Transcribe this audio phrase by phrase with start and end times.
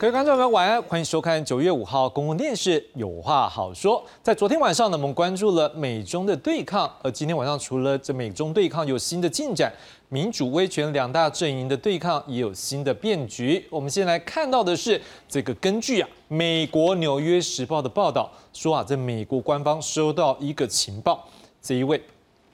[0.00, 4.02] 各位观众朋友，晚安，欢迎收看九月五号公共电视《有话好说》。
[4.22, 9.70] 在昨天晚上呢，我们关注了美中的对抗，而今天晚上除了这美中对抗有新的进展，
[10.08, 13.62] 民主威权两大阵营的对抗也有新的变局。
[13.68, 21.28] 我们先来看到的是这个，根据啊美国《纽约时报》的报道说啊，在美国官方收到一个情报，
[21.60, 22.02] 这一位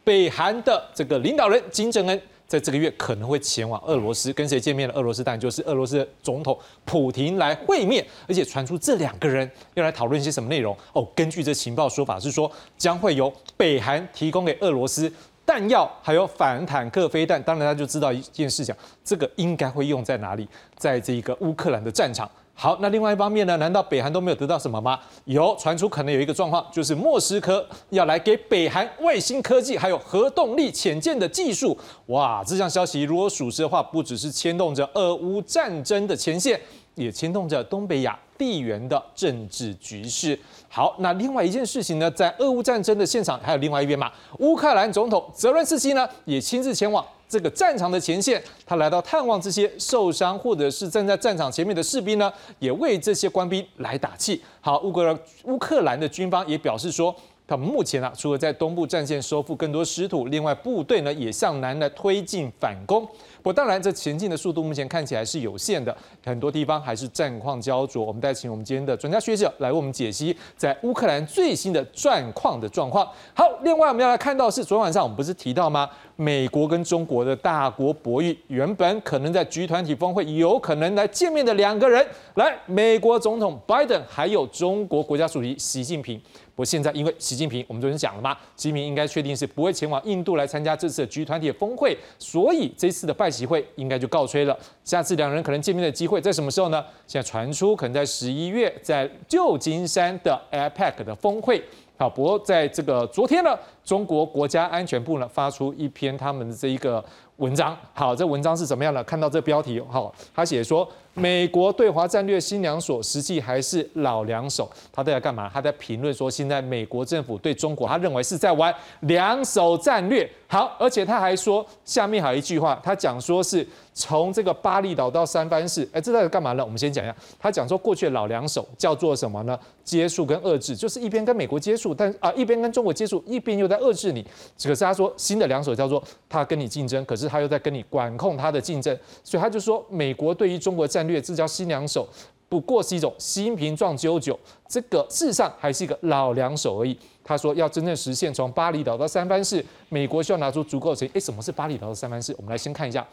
[0.03, 2.21] 北韩的这个领导人金正恩。
[2.47, 4.95] 在这个月可能会前往俄罗斯跟谁见面了？
[4.95, 11.07] 俄罗斯当然就是俄罗斯的总统普廷来会面，而且传出这两个人要来讨论一些什么内容哦。
[11.15, 15.13] 根据这情报说法是说，将会由北韩提供给俄罗斯
[15.45, 17.43] 弹药，还有反坦克飞弹。
[17.43, 18.75] 当然，他就知道一件事情，
[19.05, 22.31] 这个应该会用在哪里，在这个乌克兰的战场。
[22.59, 23.55] 好，那另外一方面呢？
[23.59, 24.99] 难道北韩都没有得到什么吗？
[25.27, 31.77] 有传出可能有一个状况，就是莫斯科要来给北韩卫星科技，还有核动力潜舰的技术。
[32.07, 36.59] 哇，这项消息如果属实的话，不只是牵动着俄乌战争的前线，
[36.95, 40.39] 也牵动着东北亚地缘的政治局势。
[40.77, 47.03] 好，那另外一件事情呢，在俄乌战争的现场，还有另外一边嘛，乌克兰总统泽伦斯基呢，也亲自前往。
[47.27, 54.43] 这个战场的前线，他来到探望这些受伤或者是站在战场前面的士兵呢，也为这些官兵来打气。
[54.61, 57.17] 好，乌克兰乌克兰的军方也表示说。
[57.49, 63.07] 他们目前啊，除了在东部战线收复更多失土，另外部队呢也向南来推进反攻。
[63.47, 68.05] 不过当然，这前进的速度目前看起来是有限的，很多地方还是战况焦灼。
[68.05, 73.09] 我们再请我们今天的专家学者来为我们解析在乌克兰最新的战况的状况。
[73.33, 75.89] 好，另外我们要来看到是昨天晚上我们不是提到吗？
[76.17, 86.21] 美国跟中国的大国博弈，原本可能在局团体峰会有可能来见面的两个人，来美国总统拜登还有中国国家主席习近平。
[86.57, 94.57] 不过现在，因为习近平，我们昨天讲了嘛，习近平应该确定是不会前往印度来参加这次的局团体峰会，所以这次的拜机会应该就告吹了。
[94.85, 96.85] 下次两人可能见面的机会在什么时候呢？
[97.07, 101.63] 现在传出可能在十一月，在旧金山的 APEC 的峰会。
[101.99, 107.05] 好，不过在这个昨天呢，中国国家安全部呢发出一篇他们的这一个
[107.37, 107.77] 文章。
[107.93, 109.05] 好，这文章是怎么样呢？
[109.05, 110.89] 看到这标题，好，他写说。
[111.17, 114.71] 美国对华战略新两手，实际还是老两手。
[114.93, 115.51] 他都在干嘛？
[115.53, 120.31] 他在评论说，现在美国政府对中国，他认为是在玩两手战略。
[120.47, 126.63] 好，而且他还说，下面还有一句话，他讲说是从这个巴厘岛到三藩市， 哎，这在干嘛呢？
[126.63, 129.59] 我们先讲一下，他讲说过去的老两手叫做什么呢？
[129.83, 134.23] 接触跟遏制，就是一边跟美国接触，但啊一边跟中国接触，一边又在遏制你。
[134.63, 141.06] 可是他说新的两手叫做他跟你竞争，可是他又在跟你管控他的竞争，所以他就说美国对于中国战。
[141.07, 142.09] 略，这叫新两手，
[142.49, 146.99] 不过是一种新瓶撞旧酒，这个事实上还是一个老两手而已。
[147.25, 151.11] 他说要真正实现从巴厘岛到三藩市，美国需要拿出足够的钱。
[151.13, 152.33] 哎，什么是巴厘岛到三藩市？
[152.39, 153.05] 我们来先看一下，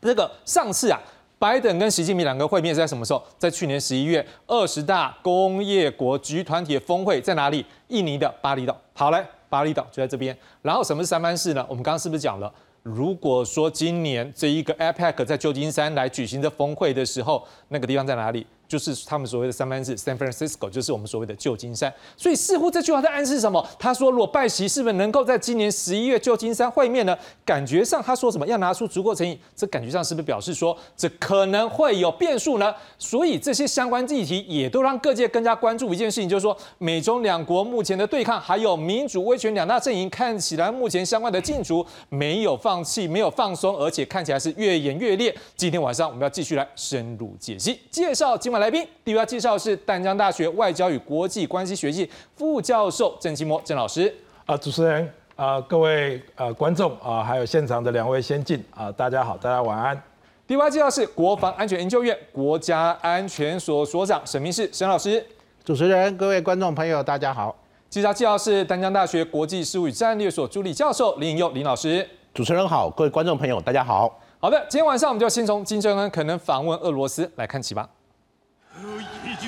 [0.00, 0.98] 这个上次啊，
[1.38, 3.22] 拜登跟习近平两个会面是在什么时候？
[3.36, 7.64] 在去年十一月二十大工业国局团体峰会在哪里？
[7.88, 8.74] 印尼的巴厘岛。
[8.94, 10.34] 好嘞，巴厘岛就在这边。
[10.62, 11.64] 然后什么是三藩市呢？
[11.68, 12.50] 我们刚刚是不是讲了？
[12.86, 18.46] 如果说今年这一个 APEC 在旧金山来举行的峰会的时候，那个地方在哪里？
[18.68, 21.92] 就是他们所谓的三藩市 San Francisco，就是我们所谓的旧金山。
[22.16, 23.64] 所以似乎这句话在暗示什么？
[23.78, 27.16] 他说，如果拜习是不是能够在今年十一月旧金山会面呢？
[27.44, 32.74] 感觉上他说什么要拿出足够诚意，这感觉上是不是表示说这可能会有变数呢？
[32.98, 45.32] 所以这些相关议题也都让各界更加关注一件事情，就是说美中两国目前的对抗，还有民主威权两大阵营看起来目前相关的进逐没有放弃，没有放松，而且看起来是越演越烈。
[45.54, 48.55] 今天晚上我们要继续来深入解析，介绍今晚。
[48.58, 54.12] 来宾，第一位介绍是淡江大学外交与国际关系学系副教授郑清模郑老师。
[54.46, 60.00] 啊，主持人啊，各位呃观众啊，还有现场的两位先进啊，大家好，大家晚安。
[60.46, 65.24] 第一位介绍是国防安全研究院国家安全所所长沈明世沈老师。
[65.64, 67.54] 主持人，各位观众朋友，大家好。
[67.90, 72.08] 介绍介绍是淡江大学国际事务与战略所助理教授林颖佑林老师。
[72.32, 74.20] 主持人好，各位观众朋友，大家好。
[74.38, 77.88] 好的，今天晚上我们就先从金正恩可能访问俄罗斯来看起吧。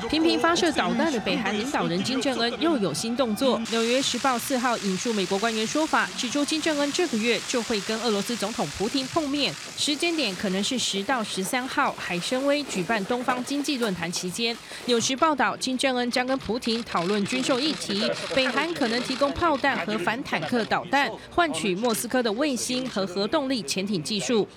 [0.08, 3.60] 频频发射导弹的北韩领导人金正恩又有新动作。
[3.70, 14.56] 纽约时报四号引述美国官员说法，指出金正恩这个月就会跟俄罗斯总统普京碰面，时间点可能是十到十三号海参崴举办东方经济论坛期间。
[14.86, 24.48] 纽时报道，金正恩将跟普京讨论军售议题，北韩可能提供炮弹和反坦克导弹，换取莫斯科的卫星和核动力潜艇技术。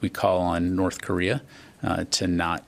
[0.00, 1.40] We call on North Korea
[1.80, 2.60] to not.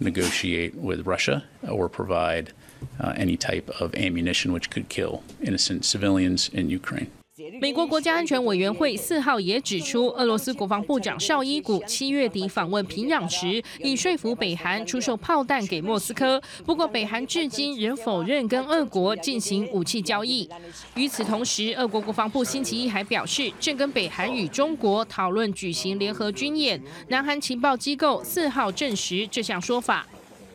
[0.00, 2.52] Negotiate with Russia or provide
[3.00, 7.10] uh, any type of ammunition which could kill innocent civilians in Ukraine.
[7.59, 16.39] 美国国家安全委员会四号也指出，俄罗斯国防部长绍伊古七月底访问平壤时，已说服北韩出售炮弹给莫斯科。
[16.63, 20.47] 不过，北韩至今仍否认跟俄国进行武器交易。
[20.93, 26.79] 与此同时，俄国国防部星期一还表示，正跟北韩与中国讨论举行联合军演。
[27.07, 30.05] 南韩情报机构四号证实这项说法。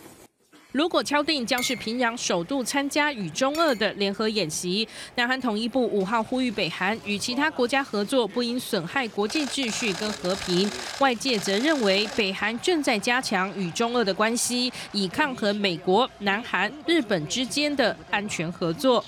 [0.75, 4.85] 如果敲定将是平壤首度参加与中俄的联合演习，
[5.15, 10.69] 南韩统一部五号呼吁北韩与其他国家合作，不应损害国际秩序跟和平。
[10.99, 19.01] 外界则认为，北韩正在加强与中俄的关系，以抗衡美国、南韩、日本之间的安全合作。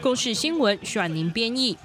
[0.00, 1.76] 公视新闻选宁编译。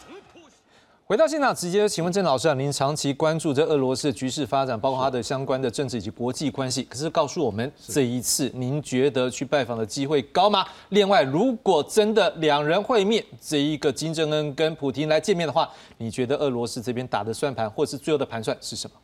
[1.07, 6.83] 回到现场，直接请问郑老师啊，您长期关注这俄罗斯的局势发展，包括它的相关的政治以及国际关系。
[6.83, 10.65] 可是告诉我们，这一次您觉得去拜访的机会高吗？
[10.89, 18.98] 另外，如果真的两人会面，这一个金正恩跟普京来见面的话，你觉得俄罗斯这边打的算盘，或是最后的盘算是什么？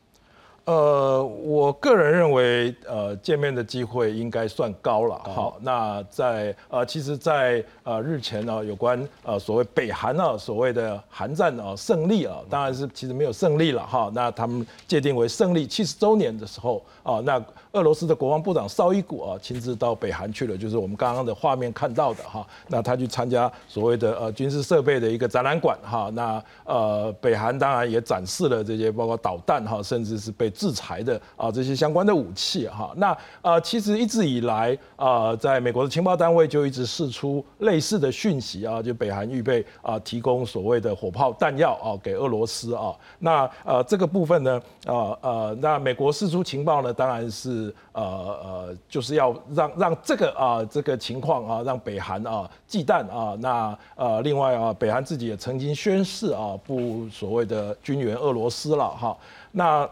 [0.66, 5.20] 呃，我个人认为，呃，见面的机会应该算高了。
[5.26, 14.10] 好，那在呃，其实，在呃日前呢，有关呃所谓北韩呢所谓的韩战啊胜利啊，当然是其实没有胜利了哈。
[14.14, 22.46] 那他们界定为胜利七十周年的时候啊，那俄罗斯的国防部长绍伊古啊亲自到北韩去了，就是我们刚刚的画面看到的哈。
[22.68, 26.10] 那他去参加所谓的呃军事设备的一个展览馆哈。
[26.14, 59.18] 那呃北韩当然也展示了这些包括导弹哈，甚至是被制裁的啊这些相关的武器哈，那呃其实一直以来啊，在美国的情报单位就一直释出类似的讯息啊，就北韩预备啊提供所谓的火炮弹药啊给俄罗斯啊，那呃这个部分呢呃呃那美国释出情报呢，当然是呃呃就是要让让这个啊这个情况啊让北韩啊忌惮啊，那呃另外啊北韩自己也曾经宣誓啊不所谓的军援俄罗斯了哈，
[59.52, 59.90] 那。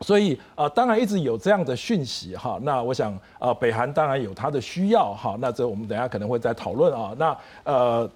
[0.00, 2.58] 所以啊，当然一直有这样的讯息哈。
[2.62, 5.36] 那我想啊，北韩当然有它的需要哈。
[5.38, 7.14] 那这我们等下可能会再讨论啊。
[7.16, 8.10] 那呃，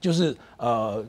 [0.00, 1.02] 就是呃，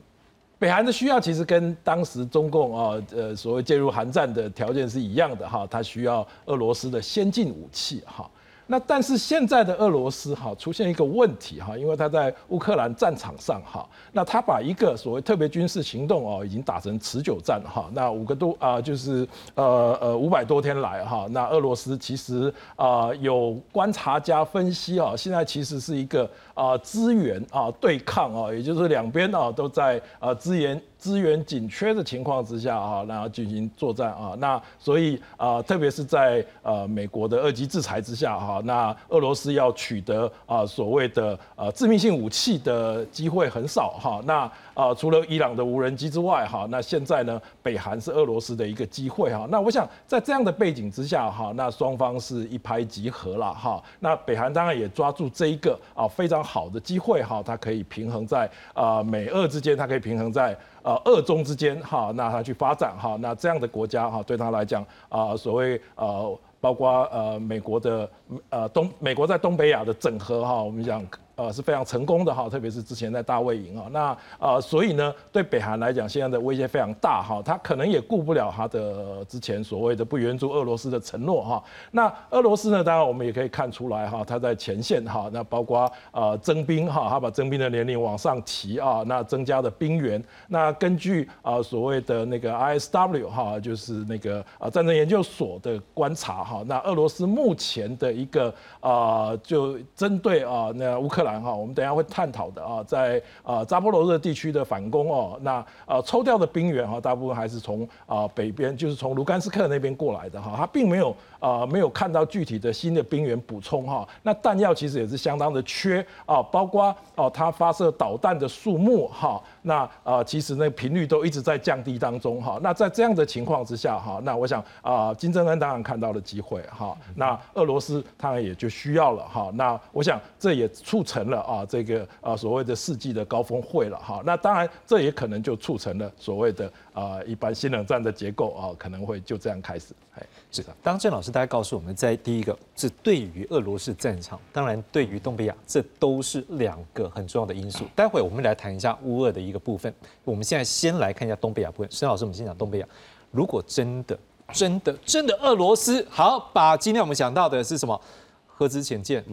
[0.60, 5.66] 北韩的需要其实跟当时中共啊呃所谓介入韩战的条件是一样的哈。
[5.68, 8.30] 它需要俄罗斯的先进武器哈。
[8.66, 26.30] 那但是现在的俄罗斯哈出现一个问题哈，因为他在乌克兰战场上哈，那他把一个所谓特别军事行动哦，已经打成持久战哈，那五个多啊就是呃呃五百多天来哈，那俄罗斯其实啊有观察家分析啊，现在其实是一个
[26.60, 30.80] 啊资源啊对抗啊，也就是两边啊都在啊资源。
[31.00, 60.56] 资源紧缺的情况之下啊，然后进行作战啊，那所以啊，特别是在呃美国的二级制裁之下哈，那俄罗斯要取得啊所谓的啊致命性武器的机会很少哈，那啊除了伊朗的无人机之外哈，那现在呢北韩是俄罗斯的一个机会哈，那我想在这样的背景之下哈，那双方是一拍即合了哈，那北韩当然也抓住这一个啊非常好的机会哈，它可以平衡在啊美俄之间，它可以平衡在。
[60.82, 68.08] 呃，二中之间哈，那他去发展哈，那这样的国家哈，对他来讲啊，所谓呃，包括呃美国的
[68.48, 71.06] 呃东美国在东北亚的整合哈，我们讲。
[71.40, 81.64] 呃是非常成功的哈，特别是之前在大卫营啊，那呃所以呢，对北韩来讲，现在的威胁非常大哈，他可能也顾不了他的之前所谓的不援助俄罗斯的承诺哈。
[81.92, 101.29] 那俄罗斯呢，当然我们也可以看出来哈，他在前线哈，那包括呃征兵哈，他把征兵的年龄往上提啊，那增加的兵员，那根据啊所谓的那个 ISW 哈，就是那个啊战争研究所的观察哈，那俄罗斯目前的一个啊就针对啊那乌克兰。
[101.38, 122.58] 哈，我们等下会探讨的啊，在啊扎波罗热地区的反攻哦，那呃抽调的兵员哈，大部分还是从啊北边，就是从卢甘斯克那边过来的哈，他并没有啊没有看到具体的新的兵员补充哈，那弹药其实也是相当的缺啊，包括哦他发射导弹的数目哈，那呃其实那频率都一直在降低当中哈。
[122.62, 129.50] 那在这样的情况之下哈，那我想啊金正恩当然看到了机会哈，那俄罗斯当然也就需要了哈。
[129.54, 134.22] 那我想这也促成了啊这个啊所谓的世纪的高峰会了哈。
[134.24, 139.94] 那当然这也可能就促成了所谓的啊一般新冷战的结构啊可能会就这样开始。
[140.14, 140.74] 哎，是的。
[140.82, 147.84] 当郑老师大概告诉我们在第一个是对于俄罗斯战场，当然对于东北亚，这都是两个很重要的因素。
[147.94, 149.92] 待会我们来谈一下乌俄的一个部分。
[150.24, 151.90] 我们现在先来看一下东北亚部分。
[151.90, 152.88] 沈老师，我们先讲东北亚。
[153.30, 154.18] 如果真的、
[154.52, 157.98] 真的、真的俄罗斯好把今天我们想到的是什么
[158.46, 159.24] 核子潜舰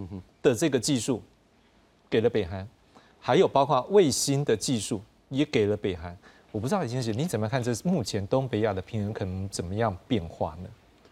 [0.42, 1.22] 的这个技术
[2.10, 2.68] 给了北韩，
[3.20, 6.16] 还有包括卫星的技术也给了北韩。
[6.52, 10.70] 我不知道李先生你怎么看这目前东北亚的平衡可能怎么样变化呢？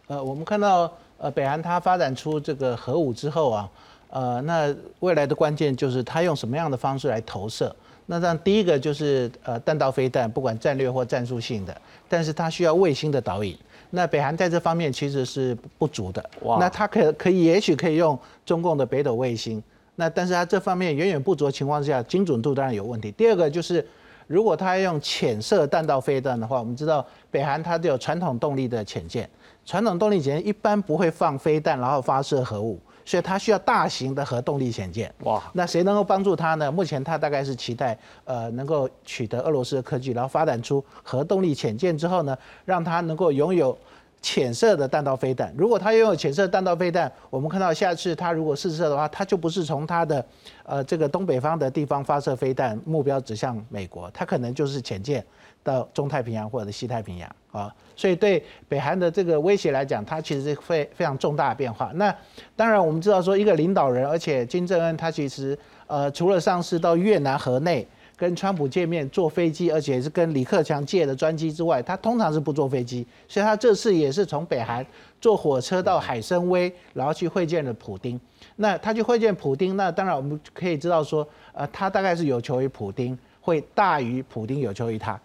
[0.08, 3.70] 呃，我们看到呃北韩它发展出这个核武之后啊，
[4.10, 7.76] 呃，那未来的关键就是它用什么样的方式来投射。
[8.06, 11.76] 那这样第一个就是呃弹道飞弹，不管战略或战术性的，
[12.08, 13.58] 但是它需要卫星的导引。
[13.90, 16.24] 那北韩在这方面其实是不足的。
[16.42, 19.62] 哇，那它可可以也许可以用中共的北斗卫星，
[19.96, 23.12] 那但是它这方面远远不足的情况之下，精准度当然有问题。
[23.12, 23.86] 第二个就是。
[24.28, 29.30] 如果他用浅射弹道飞弹的话，我们知道北韩它都有传统动力的潜舰，
[29.66, 35.14] 传统动力潜舰一般不会放飞弹，然后发射核武，所以它需要大型的核动力潜舰。
[35.24, 36.72] 哇，那谁能够帮助它呢？
[36.72, 43.78] 目前它大概是期待，呃，能够取得俄罗斯的科技，然后发展出核动力潜舰之后呢，让它能够拥有。
[44.26, 50.26] 浅色的弹道飞弹，如果它拥有浅色弹道飞弹，我们看到下次它如果试射的话，它就不是从它的
[50.64, 55.24] 呃这个东北方的地方发射飞弹，目标指向美国，它可能就是潜舰
[55.62, 57.72] 到中太平洋或者西太平洋啊。
[57.96, 61.92] 所以对北韩的这个威胁来讲，它其实是非非常重大的变化。
[61.94, 62.14] 那
[62.56, 65.56] 当然我们知道说一个领导人，而且金正恩他其实
[65.86, 67.88] 呃除了上市到越南河内。
[68.18, 74.86] 跟川普见面坐飞机，而且是跟李克强借的专机之外，他通常是不坐飞机，所以他这次也是从北韩
[75.20, 78.20] 坐火车到海参崴，然后去会见了普丁。
[78.56, 85.20] 那他去会见普丁，那当然我们可以知道说，呃，他大概是有求于普丁，会大于普丁有求于他，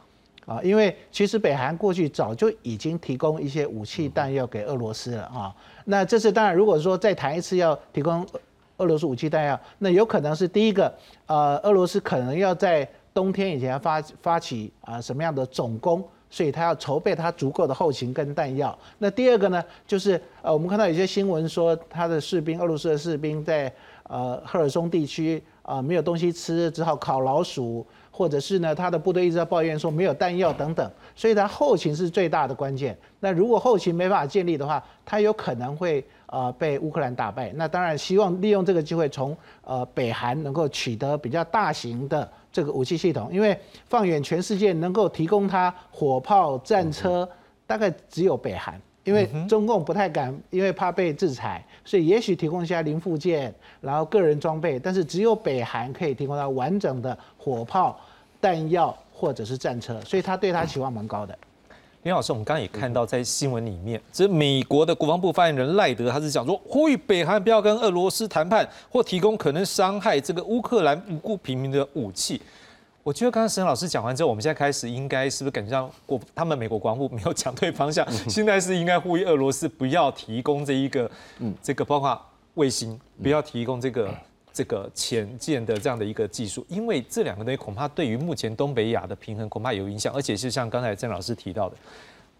[0.46, 5.54] 啊，因为其实北韩过去早就已经提供一些武器弹药给俄罗斯了啊。
[5.84, 8.26] 那这次当然如果说再谈一次要提供。
[8.80, 10.92] 俄罗斯武器弹药，那有可能是第一个，
[11.26, 18.76] 呃，俄罗斯可能要在冬天以前发发起啊什么样的总攻，所以他要筹备他足够的后勤跟弹药。
[18.98, 23.72] 那第二个呢，就是呃，我们看到有些新闻说，他的士兵，俄罗斯的士兵在
[24.04, 27.86] 呃赫尔松地区啊没有东西吃，只好烤老鼠，
[28.20, 32.94] 或者是呢他的部队一直在抱怨说没有弹药等等，所以他后勤是最大的关键。
[33.18, 36.04] 那如果后勤没办法建立的话，他有可能会。
[36.32, 43.58] 呃，被乌克兰打败，那当然希望利用这个机会从呃北韩能够取得比较大型的这个武器系统，因为
[43.88, 47.28] 放眼全世界，能够提供它火炮、战车，
[47.66, 57.98] 大概只有北韩，因为中共不太敢，因为怕被制裁，所以也许提供一下零附件，然后个人装备，但是只有北韩可以提供到完整的火炮、
[58.40, 61.36] 弹药或者是战车，所以他对他期望蛮高的。
[62.02, 72.40] 林老师，我们刚刚也看到在新闻里面，这美国的国防部发言人赖德他是讲说，呼吁北韩不要跟俄罗斯谈判或提供可能伤害这个乌克兰无辜平民的武器。
[73.02, 82.18] 我觉得刚刚沈老师讲完之后，我们现在开始应该是不是感觉到国他们美国国防部没有讲对方向， 现在是应该呼吁俄罗斯不要提供这一个，嗯，这个包括
[82.54, 84.08] 卫星，不要提供这个。
[84.60, 91.76] 这个潜舰的这样的一个技术，因为这两个东西恐怕对于目前东北亚的平衡恐怕有影响，而且是像刚才郑老师提到的，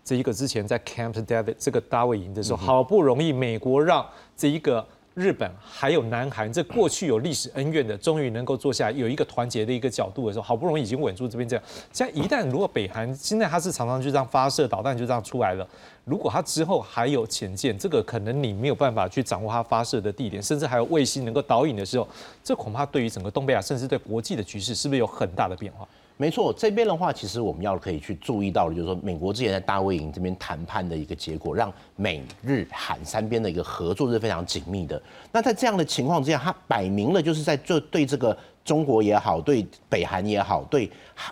[0.04, 4.86] 这一个之前在 Camp David 这个大卫营的时候，好不容易美国让这一个。
[5.14, 11.64] 日本还有南韩，这过去有历史恩怨的，终于能够坐下有一个团结的一个角度的时候，好不容易已经稳住这边这样。
[11.92, 15.68] 现在一旦如果北韩现在它是常常就这样发射导弹就这样出来了，
[16.04, 22.06] 如果它之后还有潜舰，这个可能你没有办法去掌握它发射的地点，甚至还有卫星能够导引的时候，
[22.44, 25.86] 这恐怕对于整个东北亚，甚至对国际的局势，是不是有很大的变化？
[26.20, 35.00] 没错，这边的话，其实我们要可以去注意到的，就是说，美国之前在大卫营这边谈判的一个结果，让美日韩三边的一个合作是非常紧密的。
[35.32, 40.90] 那在这样的情况之下，他摆明了就是在这对这个中国也好，对北韩也好，对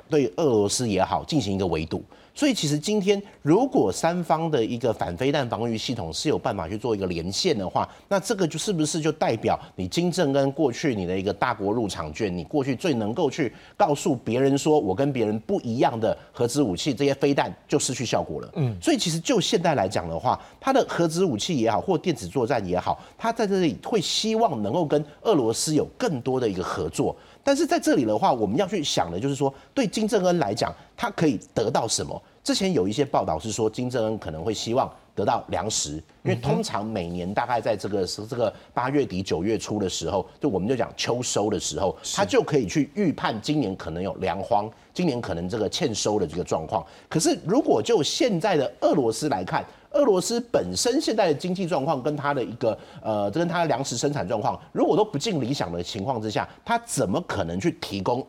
[0.08, 2.02] 对俄罗斯也好，进行一个围堵。
[2.38, 18.48] 所以其实今天，如果三方的一个反飞弹防御系统是有办法去做一个连线的话，那这个就是不是就代表你金正恩过去你的一个大国入场券，你过去最能够去告诉别人说我跟别人不一样的核子武器这些飞弹就失去效果了。
[18.54, 27.16] 嗯，所以其实就现在来讲的话，它的核子武器也好，或电子作战也好，它在这里会希望能够跟俄罗斯有更多的一个合作。
[27.48, 32.22] 但是在这里的话，我们要去想的就是说，对金正恩来讲，他可以得到什么？
[32.44, 35.92] 之前有一些报道是说，金正恩可能会希望得到粮食，
[36.24, 46.84] 因为通常每年大概在这个是这个八月底九月初的时候，就我们就讲秋收的时候，他就可以去预判今年可能有粮荒，今年可能这个欠收的这个状况。
[47.08, 49.64] 可是如果就现在的俄罗斯来看，
[49.98, 58.24] 俄罗斯本身现在的经济状况跟它的一个呃，跟它的粮食生产状况，如果都不尽理想的情况之下，它怎么可能去提供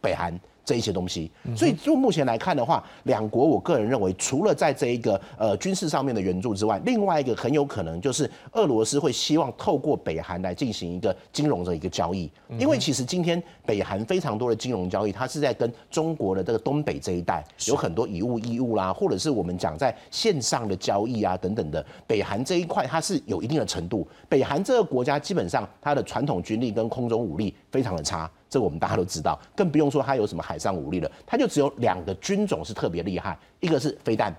[0.00, 0.38] 北韩？
[0.68, 28.30] 这一些东西，所以就目前来看的话，两国我个人认为，除了在这一个呃军事上面的援助之外，另外一个很有可能就是俄罗斯会希望透过北韩来进行一个金融的一个交易，因为其实今天北韩非常多的金融交易，它是在跟中国的这个东北这一带有很多以物易物啦，或者是我们讲在线上的交易啊等等的，北韩这一块它是有一定的程度，北韩这个国家基本上它的传统军力跟空中武力非常的差。
[28.48, 34.34] 这我们大家都知道，更不用说它有什么海上武力了，它就只有两个军种是特别厉害，一个是飞弹。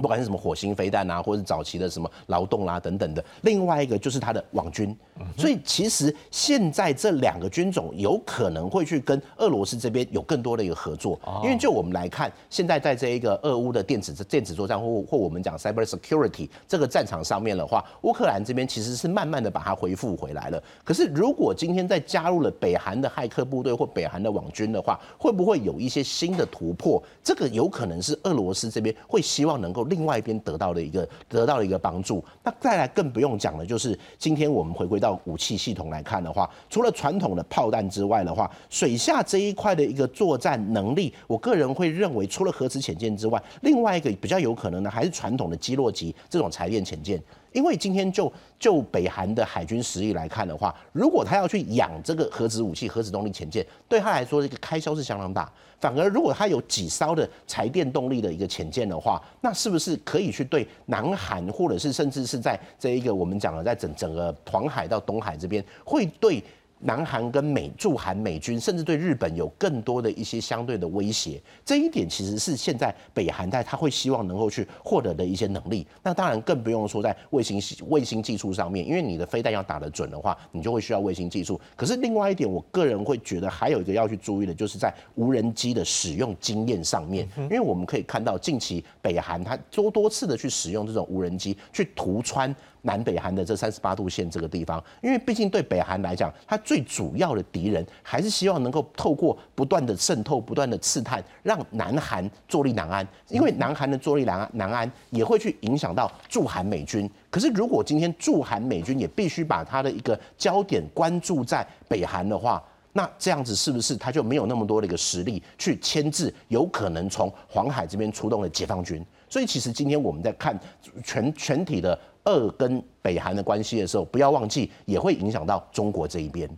[0.00, 4.96] 不管是什么火星飞弹啊，或者是早期的什么劳动啦等等的，另外一个就是它的网军。
[5.36, 20.62] 所以其实现在这两个军种有可能会去跟俄罗斯这边有更多的一个合作，因为就我们来看，现在在这一个俄乌的电子电子作战或或我们讲 cyber security 这个战场上面的话，乌克兰这边其实是慢慢的把它恢复回来了。
[20.82, 27.02] 可是如果今天再加入了北韩的骇客部队或北韩的网军的话，会不会有一些新的突破？
[27.22, 29.84] 这个有可能是俄罗斯这边会希望能够。
[29.90, 47.20] 另外一边得到的一个得到的一个帮助，那再来更不用讲了，就是今天我们回归到武器系统来看的话，除了传统的炮弹之外的话，水下这一块的一个作战能力，我个人会认为，除了核子潜舰之外，另外一个比较有可能的还是传统的基洛级这种柴电潜舰。
[47.52, 55.52] 因为今天就就北韩的海军实力来看的话，如果他要去养这个核子武器、核子动力潜舰，对他来说这个开销是相当大。
[55.80, 66.42] 反而如果它有几艘的柴电动力的一个潜舰的话，那是不是可以去对南韩，或者是甚至是在这一个我们讲的在整整个黄海到东海这边，会对？
[66.80, 75.86] 南韩跟美驻韩美军，甚至对日本有更多的一些相对的威胁，这一点其实是现在北韩在他会希望能够去获得的一些能力。
[76.02, 81.60] 那当然更不用说在卫星卫星技术上面，因为你的飞弹要打得准的话，你就会需要卫星技术。
[81.76, 92.54] 可是另外一点，我个人会觉得还有一个要去注意的，就是在无人机的使用经验上面，因为我们可以看到近期北韩它多多次的去使用这种无人机去突穿。
[92.82, 103.06] 南北韩的这三十八度线这个地方，因为毕竟对北韩来讲，它最主要的敌人还是希望能够透过不断的渗透、不断的刺探，让南韩坐立难安。
[103.28, 107.08] 因为南韩的坐立难安，难安也会去影响到驻韩美军。
[107.30, 112.62] 可是如果今天驻韩美军也必须把他的一个焦点关注在北韩的话，
[112.92, 119.04] 那这样子是不是他就没有那么多的一个实力去牵制有可能从黄海这边出动的解放军？
[119.28, 120.58] 所以其实今天我们在看
[121.04, 121.98] 全全体的。
[122.30, 126.48] 二跟北韩的关系的时候，不要忘记也会影响到中国这一边。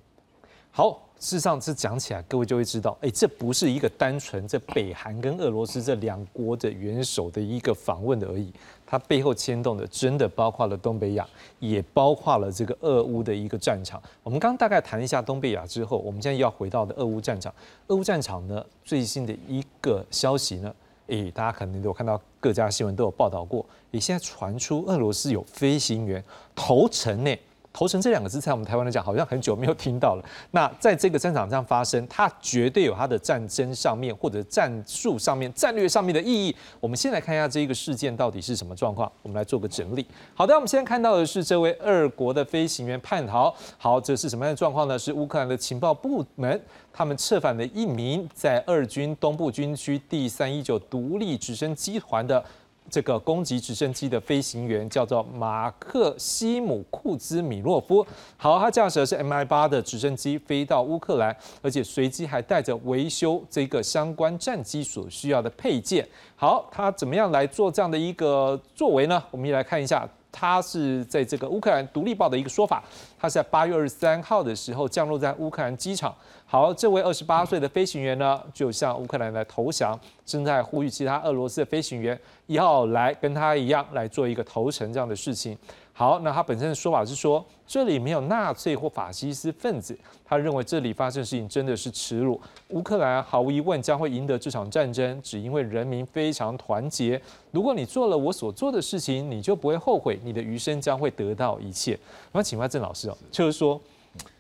[0.71, 8.51] 好，事实上这讲起来，各位就会知道，哎，这不是一个单纯这北韩跟俄罗斯这两国的元首的一个访问的而已，
[8.87, 14.03] 它背后牵动的真的包括了东北亚，也包括了这个俄乌的一个战场。
[14.23, 17.55] 我们刚刚大概谈一下东北亚之后，我们现在要回到的俄乌战场。
[17.89, 20.75] 俄乌战场呢，最新的一个消息呢？
[21.13, 27.37] 诶，大家可能都有看到各家新闻都有报道过，你现在传出俄罗斯有飞行员投诚呢。
[27.73, 30.25] 投诚这两个字，在我们台湾来讲，好像很久没有听到了。
[30.53, 36.55] 那在这个战场上发生，它绝对有它的战争上面或者战术上面、战略上面的意义。
[36.81, 40.07] 我们先来看一下这个事件到底是什么状况，我们来做个整理。
[40.35, 43.55] 好的，我们现在看到的是这位二国的飞行员叛逃。
[43.79, 44.99] 好，这是什么样的状况呢？
[44.99, 46.61] 是乌克兰的情报部门，
[46.93, 52.45] 他们策反了一名在二军东部军区第三一九独立直升机团的。
[52.91, 58.07] 这个攻击直升机的飞行员叫做马克西姆库兹米洛夫。
[58.37, 66.07] 好，他驾驶的是 Mi 八的直升机飞到乌克兰，而且随机还带着维修这个相关战机所需要的配件。
[66.37, 69.23] 好，他怎么样来做这样的一个作为呢？
[69.31, 70.09] 我们也来看一下。
[70.33, 72.83] 他是在这个乌克兰独立报的一个说法，
[73.19, 76.13] 他是在八月二十三号的时候降落在乌克兰机场。
[76.47, 85.57] 好，这位二十八岁的飞行员呢，就向乌克兰来投降，正在呼吁其他俄罗斯的飞行员要来跟他一样来做一个投诚这样的事情。
[85.95, 89.97] 好，那他本身的说法是说，这里没有纳粹或法西斯分子。
[90.25, 92.41] 他认为这里发生的事情真的是耻辱。
[92.69, 97.21] 乌克兰毫无疑问将会赢得这场战争，只因为人民非常团结。
[97.51, 101.99] 如果你做了我所做的事情，你就不会后悔，你的余生将会得到一切。
[102.33, 103.79] 那请问郑老师哦，就是说，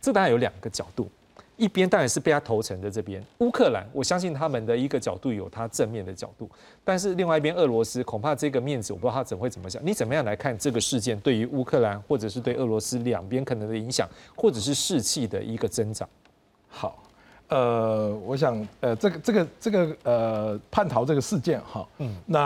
[0.00, 1.06] 这当然有两个角度。
[1.62, 6.50] 一边当然是被他投诚的这边，乌克兰，我相信他们的一个角度有他正面的角度，
[6.82, 9.80] 但是另外一边俄罗斯恐怕这个面子我不知道他怎会怎么想。
[9.86, 16.08] 你怎么样来看这个事件对于乌克兰或者是对俄罗斯两边可能的影响，或者是士气的一个增长？
[16.68, 17.00] 好。
[17.52, 22.40] 呃，我想，呃，这个这个这个呃叛逃这个事件哈，嗯，那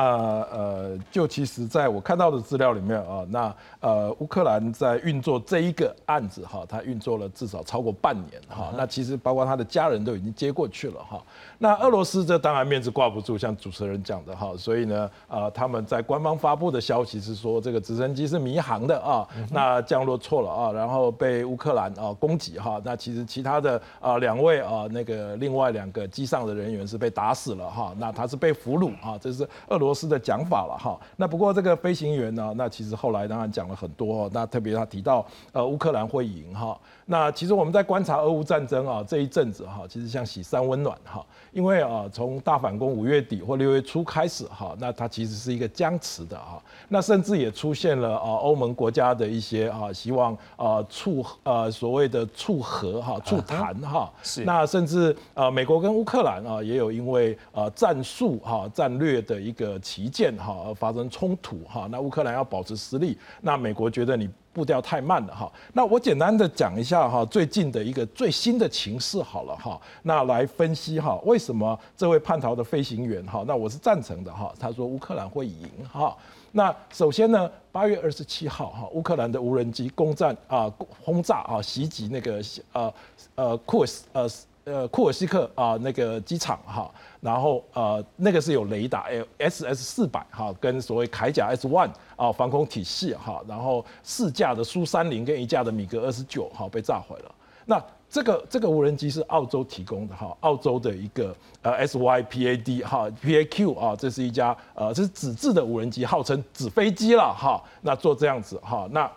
[0.51, 11.23] 呃，就其实在我看到的资料里面啊，那呃，乌克兰在运作这一个案子哈，他运作了至少超过半年哈，那其实包括他的家人都已经接过去了哈。
[11.59, 24.85] 那俄罗斯这当然面子挂不住，像主持人讲的哈，所以呢，啊，他们在官方发布的消息是说这个直升机是迷航的啊，那降落错了啊，然后被乌克兰啊攻击哈，那其实其他的啊两位啊。
[24.97, 30.99] 那个另外两个机上的人员是被打死了哈，那他是被俘虏啊，这是俄罗斯的讲法了哈。
[31.17, 36.79] 那不过这个飞行员呢，那其实后来当然讲了很多，那特别他提到呃乌克兰会赢哈。
[37.09, 64.29] 那其实我们在观察俄乌战争啊这一阵子哈，其实像喜三温暖哈，因为啊从大反攻五月底或六月初开始哈，那它其实是一个僵持的哈，那甚至也出现了啊欧盟国家的一些啊希望啊促呃所谓的促和哈促谈哈，是那甚至啊美国跟乌克兰啊也有因为啊战术哈战略的一个旗舰哈而发生冲突哈，那乌克兰要保持实力，那美国觉得你。
[64.57, 76.17] 步调太慢了哈，那我简单的讲一下哈，最近的一个最新的情势好了哈，那来分析哈，为什么这位叛逃的飞行员哈，那我是赞成的哈，他说乌克兰会赢哈，
[76.53, 80.73] 那首先呢，八月二十七号哈，乌克兰的无人机攻占啊
[81.05, 82.41] 轰炸啊袭击那个
[82.73, 82.95] 呃
[83.35, 84.27] 呃库尔斯呃。
[84.67, 89.07] 呃，库尔西克啊，那个机场哈，然后呃，那个是有雷达
[89.39, 97.33] ，S S 四百哈，跟所谓铠甲 S One 啊防空体系哈，然后四架的苏三零跟一架的米格二十九哈被炸毁了。
[97.65, 107.63] 那这个这个无人机是澳洲提供的哈，澳洲的一个呃 S Y P A D 哈 P A Q 啊，这是一家呃这是纸质的无人机，号称纸飞机了哈。
[107.83, 109.09] 那做这样子哈，那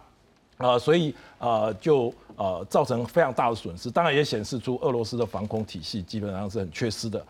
[0.58, 2.14] 呃所以呃就。
[2.40, 7.22] 呃，造成非常大的损失，当然也显示出俄罗斯的防空体系基本上是很缺失的。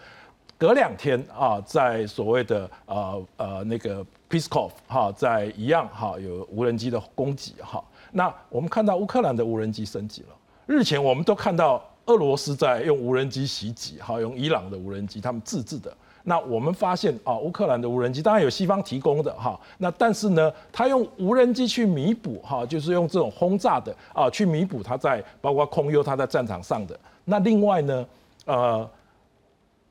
[0.56, 7.84] 隔两天啊，在所谓的呃呃那个 Piskov 哈，在一样哈有无人机的攻击哈。
[8.12, 10.28] 那我们看到乌克兰的无人机升级了。
[10.68, 15.92] 日前我们都看到俄罗斯在用无人机袭击，哈，用伊朗的无人机，他们自制的。
[16.30, 26.96] 那我们发现啊，乌克兰的无人机当然有西方提供的哈，那但是呢，他用无人机去弥补哈，就是用这种轰炸的啊，去弥补他在包括空优他在战场上的。
[27.26, 28.06] 那另外呢，
[28.46, 28.88] 呃，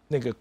[0.06, 0.32] 那个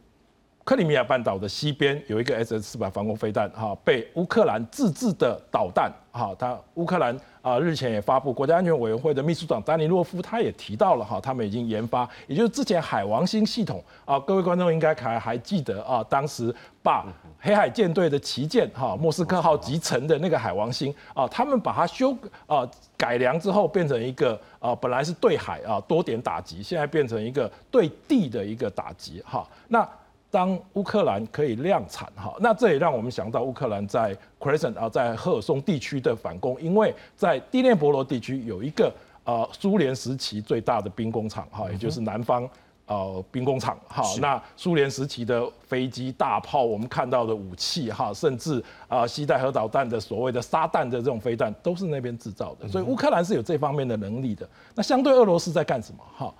[0.67, 7.17] 克里米亚半岛的西边有一个 S S 四百防空飞弹哈，被乌克兰自制的导弹哈，它乌克兰。
[7.41, 16.53] 啊，日前也发布，国家安全委员会的秘书长丹尼洛夫他也提到了哈，他们已经研发，也就是之前海王星系统啊，各位观众应该还还记得啊，当时
[16.83, 17.05] 把
[17.39, 22.13] 黑海舰队的旗舰哈莫斯科号集成的那个海王星啊，他们把它修
[22.47, 29.87] 啊改良之后，变成一个啊本来是对海啊多点打击，现在变成一个对地的一个打击哈，那。
[30.29, 42.47] 当乌克兰可以量产哈，那这也让我们想到乌克兰在 Crescent 啊，在赫尔松地区的反攻，因为在第聂伯罗地区有一个呃苏联时期最大的兵工厂哈，也就是南方
[42.87, 44.03] 呃兵工厂哈。
[44.19, 52.67] 那苏联时期的飞机、大炮，我们看到的武器哈，甚至啊携带核导弹的所谓的撒旦的这种飞弹，都是那边制造的。
[52.67, 54.47] 所以乌克兰是有这方面的能力的。
[54.75, 56.33] 那相对俄罗斯在干什么哈？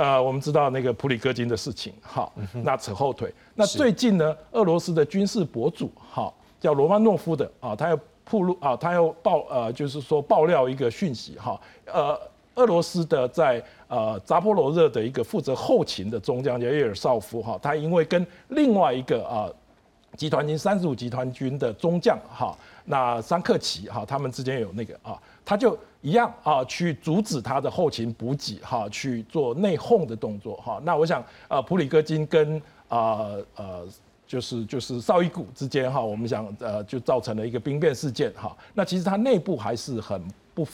[0.00, 2.32] 呃，我们知道那个普里戈金的事情，好，
[2.64, 3.30] 那扯后腿。
[3.54, 12.18] 那最近呢，俄罗斯的军事博主，好，叫罗曼诺夫的啊，他要铺路啊，他要爆呃，就是说爆料一个讯息哈，呃，
[12.54, 19.50] 俄罗斯的在呃扎波罗热的一个负责后勤的中将叫叶尔绍夫哈，他因为跟另外一个啊
[20.16, 25.78] 集团军三十五集团军的中将哈，那桑克奇哈，他们之间有那个啊，他就。
[26.02, 30.80] 一样啊，去阻止他的后勤补给哈，去做内讧的动作哈。
[30.82, 32.56] 那我想啊，普里戈金跟
[32.88, 33.86] 啊呃，
[34.26, 38.56] 就是就是绍伊古之间哈，我们想呃，就造成了一个兵变事件哈。
[38.72, 40.22] 那其实它内部还是很
[40.54, 40.66] 不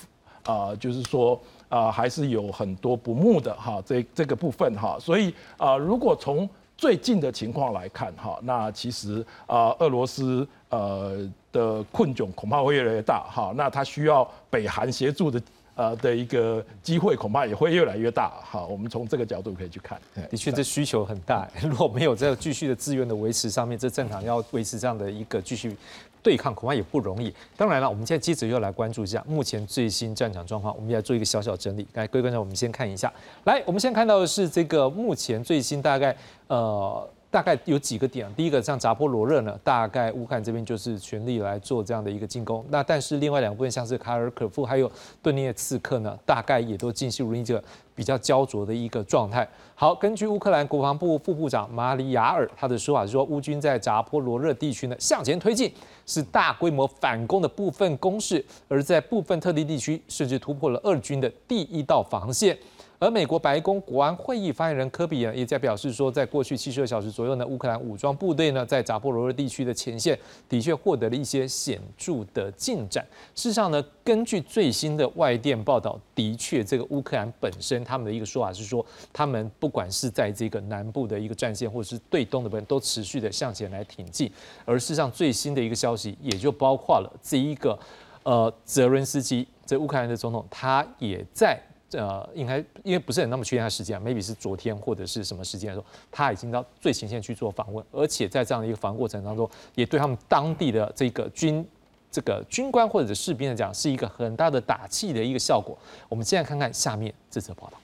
[0.45, 4.97] 啊，就是说啊，还是有很多不睦的哈，这这个部分哈。
[5.01, 11.29] 所以啊，如果从最近的情况来看哈，那其实啊，俄罗斯呃。
[11.57, 15.41] 的困窘恐怕会越来越大，哈，那他需要北韩协助的，
[15.75, 19.99] 呃的一个机会恐怕也会越来越大，哈，我们从这个角度可以去看，
[20.31, 25.75] 的确这需求很大， 如果没有这个继续的资源的维持上面，这正常要维持这样的一个继续。
[26.23, 27.33] 对抗恐怕也不容易。
[27.57, 31.87] 当然了，我们现在接着又来关注一下目前最新战场状况，我们要做一个小小整理。
[31.93, 33.13] 来，各位观众，我们先看一下。
[33.45, 36.17] 来，我们先看到的是这个目前最新大概
[36.49, 37.09] 呃。
[37.31, 42.65] 大概有几个点，第一个像扎波罗热呢，大概乌克兰这边就是全力来做这样的一个进攻。
[42.71, 44.91] 那但是另外两部分像是卡尔可夫还有
[45.23, 47.63] 顿涅茨克呢，大概也都进入了一个
[47.95, 49.47] 比较焦灼的一个状态。
[49.75, 55.71] 好，根据乌克兰国防部副部长马里亚尔他的说法是说，乌军在扎波罗热地区呢向前推进，
[56.07, 62.57] 是大规模反攻的部分攻势，而在部分特定地区甚至突破了俄军的第一道防线。
[62.99, 73.07] 而美国白宫国安会议发言人科比呢，也在表示说，在过去七十二小时左右呢，乌克兰武装部队呢在扎波罗热地区的前线的确获得了一些显著的进展。
[73.35, 84.31] 事实上呢，根据最新的外电报道，的确这个乌克兰本身他们的一个说法是说，他们不管是在这个南部的一个战线，或者是对东的部分，都持续的向前来挺进。
[84.65, 87.79] 而事实上最新的一个消息，也就包括了这一个
[88.23, 91.61] 呃泽伦斯基，这乌克兰的总统，他也在。
[91.93, 101.65] 呃，应该因为不是很那么确定他时间，maybe 是昨天或者是什么时间的时候，他已经到最前线去做访问，而且在这样的一个访问过程当中，也对他们当地的这个军
[102.11, 105.79] 这个军官或者士兵来讲，是一个很大的打气的一个效果。
[106.09, 107.79] 我们现在看看下面这则报道：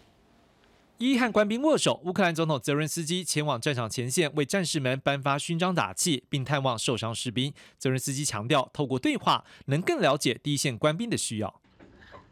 [0.98, 7.54] 一和官兵握手，乌克兰总统泽伦斯基前往战场前线为战士们颁发勋章打气，并探望受伤士兵。
[7.78, 11.61] 泽伦斯基强调，透过对话能更了解第一线官兵的需要。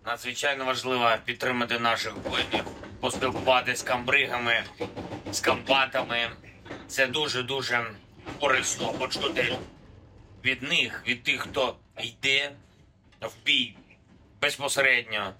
[0.06, 2.64] Надзвичайно важливо підтримати наших воїнів,
[3.00, 4.64] поспілкуватися з камбригами,
[5.32, 6.30] з комбатами.
[6.88, 7.90] Це дуже-дуже
[8.40, 9.56] корисно почути
[10.44, 12.52] від них, від тих, хто йде
[13.20, 13.76] в бій
[14.40, 15.34] безпосередньо,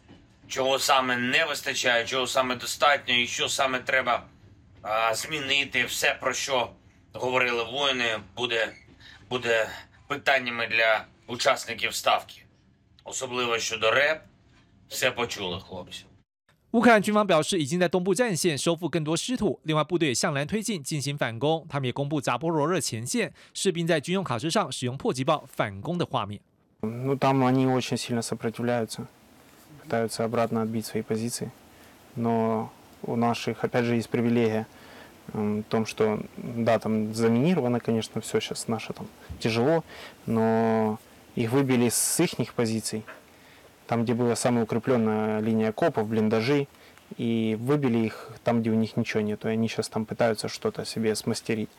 [0.48, 4.26] чого саме не вистачає, чого саме достатньо і що саме треба
[4.82, 5.84] а, змінити.
[5.84, 6.70] Все, про що
[7.12, 8.72] говорили воїни, буде,
[9.28, 9.70] буде
[10.08, 12.42] питаннями для учасників ставки.
[13.04, 14.29] Особливо щодо РЕП.
[16.71, 21.65] 乌克兰军方表示，已经在东部战线收复更多失土，另外部队向南推进进行反攻。
[21.69, 26.41] 他们也公布扎波罗热前线士兵在军用卡车上使用迫击炮反攻的画面。
[26.81, 29.07] Ну там они очень сильно сопротивляются,
[29.83, 31.49] пытаются обратно отбить свои позиции.
[32.15, 32.69] Но
[33.03, 34.67] у наших опять же есть привилегия
[35.33, 39.07] в том, что да, там заминировано, конечно, все сейчас наше там
[39.39, 39.83] тяжело,
[40.25, 40.99] но
[41.35, 43.03] их выбили с их позиций.
[43.90, 46.68] Там, где была самая укрепленная линия окопов, блиндажи,
[47.16, 49.44] и выбили их там, где у них ничего нет.
[49.44, 51.70] И они сейчас там пытаются что-то себе смастерить.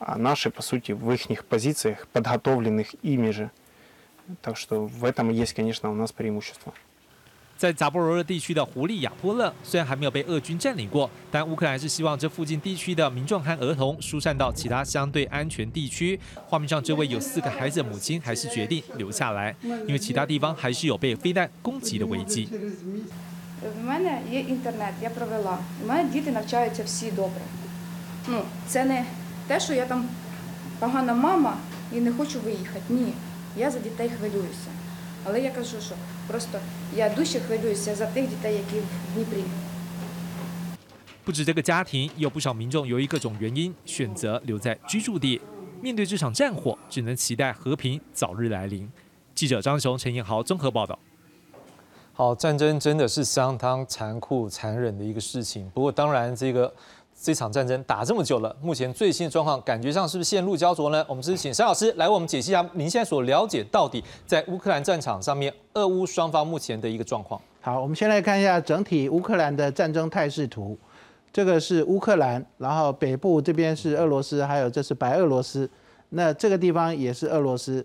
[0.00, 3.52] А наши, по сути, в их позициях, подготовленных ими же.
[4.42, 6.74] Так что в этом есть, конечно, у нас преимущество.
[7.57, 16.19] 在扎波罗热地区的狐狸亚波勒虽然还没有被俄军占领过，但乌克兰是希望这附近地区的民众和儿童疏散到其他相对安全地区。
[16.47, 22.49] 画面上这位有四个孩子的母亲还是决定留下来，因为其他地方还是有被飞弹攻击的危机。
[23.61, 25.57] В мене є інтернет, я провела.
[25.83, 27.41] У мене діти навчаються всі добре.
[28.27, 29.05] Ну, це не
[29.47, 30.09] те, що я там
[30.79, 31.57] погана мама
[31.93, 32.81] і не хочу виїхати.
[32.89, 33.13] Ні,
[33.57, 34.71] я за дітей хвилююся.
[35.25, 35.95] Але я кажу, що
[36.27, 36.59] просто
[36.95, 39.43] я дужче хвилююся за тих дітей, які в Дніпрі.
[41.23, 45.39] 不止这个家庭，有不少民众由于各种原因选择留在居住地。
[45.79, 48.89] 面对这场战火，只能期待和平早日来临。
[49.35, 50.97] 记者张雄、陈彦豪综合报道。
[52.13, 55.69] 好，战争真的是相当残酷、残忍的一个事情。
[55.73, 56.73] 不过，当然这个。
[57.18, 61.04] 这场战争打这么久了，目前最新的状况感觉上是不是陷入焦灼呢？
[61.08, 67.40] 我们是请沈老师来为我们解析一下您现在所了解到底在乌克兰战场上面，俄乌双方目前的一个状况。
[67.60, 70.78] 好，我们先来看一下整体乌克兰的战争态势图。
[71.32, 75.68] 这个是乌克兰，然后北部这边是俄罗斯，还有这是白俄罗斯。
[76.10, 77.84] 那这个地方也是俄罗斯。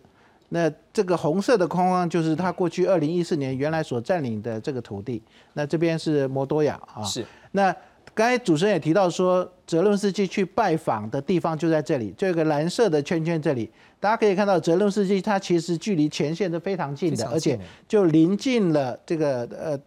[0.49, 5.21] 那这个红色的框框就是他过去二零一四年原来所占领的这个土地。
[5.53, 7.01] 那这边是摩多亚啊。
[7.03, 7.25] 是。
[7.51, 7.75] 那
[8.13, 13.69] 刚才主持人也提到说，泽伦斯基去拜访的地方就在这里，这个蓝色的圈圈这里，
[13.99, 19.79] 大家可以看到泽伦斯基他其实距离前线是非常近的，而且就临近了这个呃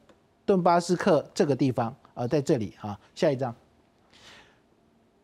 [0.47, 3.55] 顿巴斯克这个地方啊，在这里啊，下一张。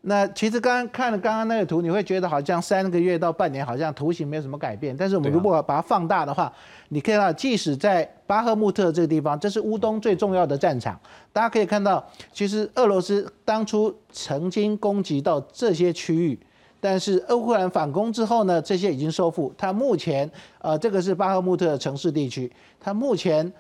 [0.03, 4.97] 那其实刚刚看了刚刚那个图，你会觉得好像三个月到半年，好像图形没有什么改变。
[4.97, 6.51] 但是我们如果把它放大的话，
[6.89, 10.99] 你可以看到即使在巴赫穆特这个地方，这是乌东最重要的战场。
[11.35, 16.39] 大家可以看到，其实俄罗斯当初曾经攻击到这些区域，
[16.81, 19.53] 但是乌克兰反攻之后呢，这些已经收复。
[19.59, 23.53] 它目前呃，这个是巴赫穆特的城市地区，它目前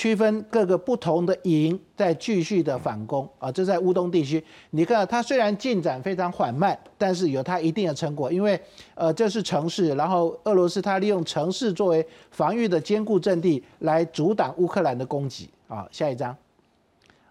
[0.00, 8.58] 区分各个不同的营在继续的反攻啊，这在乌东地区，你看它虽然进展非常缓慢，但是有它一定的成果，因为
[8.94, 15.86] 呃这是城市，然后俄罗斯它利用城市作为防御的坚固阵地来阻挡乌克兰的攻击啊。
[15.92, 16.34] 下一张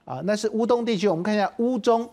[0.05, 2.07] 啊，那是乌东地区，我们看一下乌中，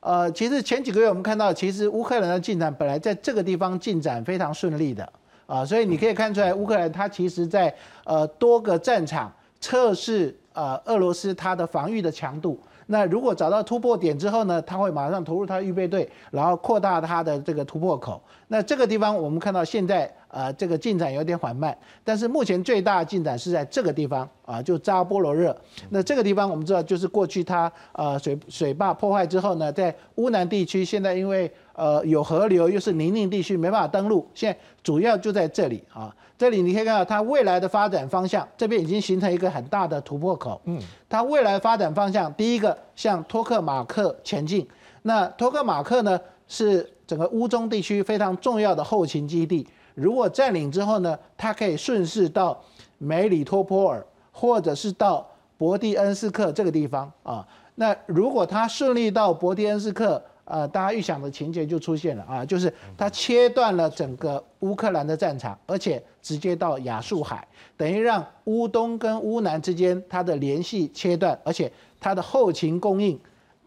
[0.00, 5.06] 呃，其实前几个月我们看到，其实乌克兰的进展本来在这个地方进展非常顺利的
[5.44, 9.30] 啊，所以你可以看出来，乌克兰它其实在呃多个战场。
[9.60, 12.58] 测试呃俄罗斯它的防御的强度。
[12.90, 18.18] 那如果找到突破点之后呢，他会马上投入他的预备队，然后扩大他的这个突破口。
[18.46, 25.54] 那这个地方我们看到现在呃这个进展有点缓慢，但是目前最大的进展是在这个地方啊，就扎波罗热。
[25.90, 36.16] 那这个地方我们知道就是过去它呃水水坝破坏之后呢，在乌南地区现在因为呃有河流又是泥泞地区没办法登陆，现在主要就在这里啊。
[36.38, 40.60] 这里你可以看到它未来的发展方向，这边已经形成一个很大的突破口。
[40.66, 44.66] 嗯，它未来发展方向，第一个向托克马克前进。
[45.02, 49.66] 那托克马克呢，是整个乌中地区非常重要的后勤基地。
[49.94, 52.56] 如果占领之后呢，它可以顺势到
[52.98, 57.44] 梅里托波尔，或者是到伯蒂恩斯克这个地方啊。
[57.74, 73.18] 那如果它顺利到伯蒂恩斯克，呃，大家预想的情节就出现了啊，就是它切断了整个乌克兰的战场，而且直接到亚速海，等于让乌东跟乌南之间它的联系切断，而且它的后勤供应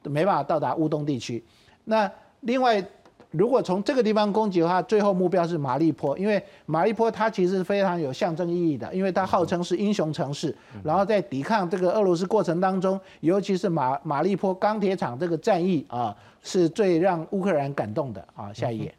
[0.03, 1.43] 没办法到达乌东地区。
[1.85, 2.83] 那另外，
[3.31, 18.51] 如果从这个地方攻击的话，最后目标是马利坡，因为马利坡它其实非常有象征意义的，因为它号称是英雄城市，然后在抵抗这个俄罗斯过程当中，尤其是马马利坡钢铁厂这个战役啊，是最让乌克兰感动的啊。
[18.53, 18.95] 下一页，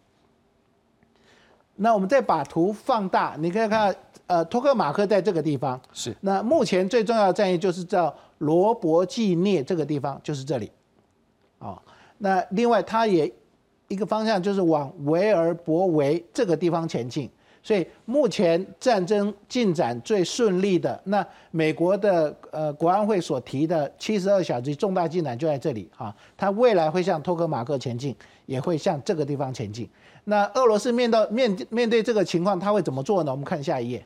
[1.76, 3.94] 那我们再把图放大，你可以看，
[4.26, 10.70] 呃，托克马克在这个地方是，那目前最重要的战役就是叫罗伯季涅这个地方，就是这里，
[11.58, 11.80] 啊，
[12.18, 13.32] 那另外它也。
[13.88, 17.30] 一个方向就是往维尔博维这个地方前进，
[17.62, 28.14] 所以目前战争进展最顺利的，那美国的呃国安会所提的七十二小时重大进展就在这里啊，它未来会向托克马克前进，
[28.46, 29.88] 也会向这个地方前进。
[30.24, 33.30] 那俄罗斯面到面面对这个情况，他会怎么做呢？
[33.30, 34.04] 我们看下一页。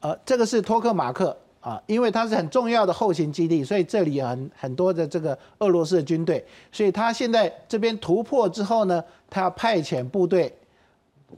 [0.00, 1.36] 呃，这个是托克马克。
[1.62, 10.52] 啊，因为它是很重要的后勤基地，所以这里很很多的这个俄罗斯的军队，所以他现在这边突破之后呢，他要派遣部队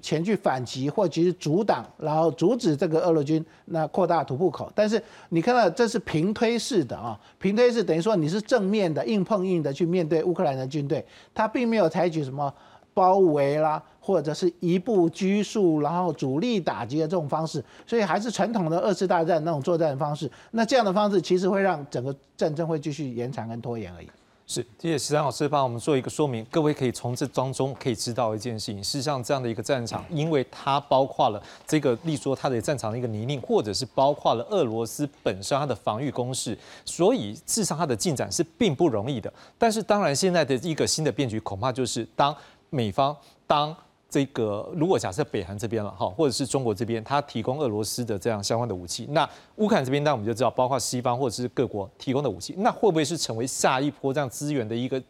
[0.01, 4.71] 前去反击或其实阻挡，然后阻止这个俄罗军那扩大突破口。
[4.75, 11.05] 但是你看到这是平推式的啊，平推式等于说你是正面的硬碰硬的去面对乌克兰的军队，
[11.35, 12.53] 他并没有采取什么。
[12.97, 20.31] 包围啦，或者是一步拘束，然后主力打击的这种方式，所以还是传统的二次大战那种作战方式。
[20.53, 24.07] 那这样的方式其实会让整个战争会继续延长跟拖延而已。
[24.47, 26.45] 是，谢谢石山老师帮我们做一个说明。
[26.51, 39.33] 各位可以从这当中可以知道一件事情：，事实上，这样的一个战场，因为它包括了这个，例如说它的战场的一个泥泞，或者是包括了俄罗斯本身它的防御攻势，所以事实上它的进展是并不容易的。
[39.57, 42.37] 但是，当然现在的一个新的变局，恐怕就是当。
[42.71, 43.77] 美方当
[44.15, 55.03] 这个如果假设北韩这边了哈，或者是中国这边，他提供俄罗斯的这样相关的武器，那乌克兰这边，那我们就知道，包括西方或者是各国提供的武器，那会不会是成为下一波这样资源的一个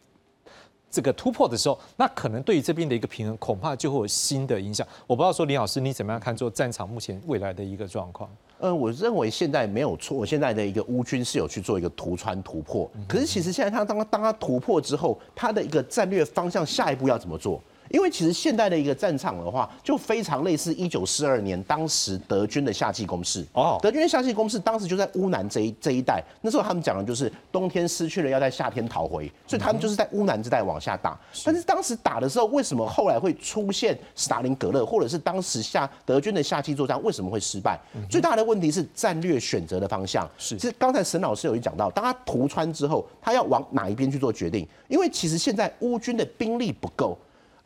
[0.89, 1.79] 这个突破的时候？
[1.97, 4.87] 那可能对于这边的一个平衡，恐怕就会有新的影响。
[5.05, 8.27] 我不知道说林老师你怎么样看做战场目前未来的一个状况？
[8.57, 17.61] 呃，我认为现在没有错，现在的一个乌军是有去做一个突穿突破，可是其实现在他当他当他突破之后，他的一个战略方向下一步要怎么做？
[17.95, 23.45] 因为其实现代的一个战场的话，就非常类似一九四二年当时德军的夏季攻势。
[23.53, 31.17] 哦，德军的夏季攻势当时就在乌南这一这一带，那时候他们讲的就是冬天失去了，要在夏天逃回，所以他们就是在乌南这带往下打。
[31.45, 37.79] 但是当时打的时候，为什么后来会出现斯大林格勒，或者是当时夏德军的夏季作战为什么会失败？
[38.09, 40.29] 最大的问题是战略选择的方向。
[40.37, 44.67] 是，其实刚才沈老师有讲到，当他突穿之后，他要往哪一边去做决定？
[44.89, 47.17] 因为其实现在乌军的兵力不够。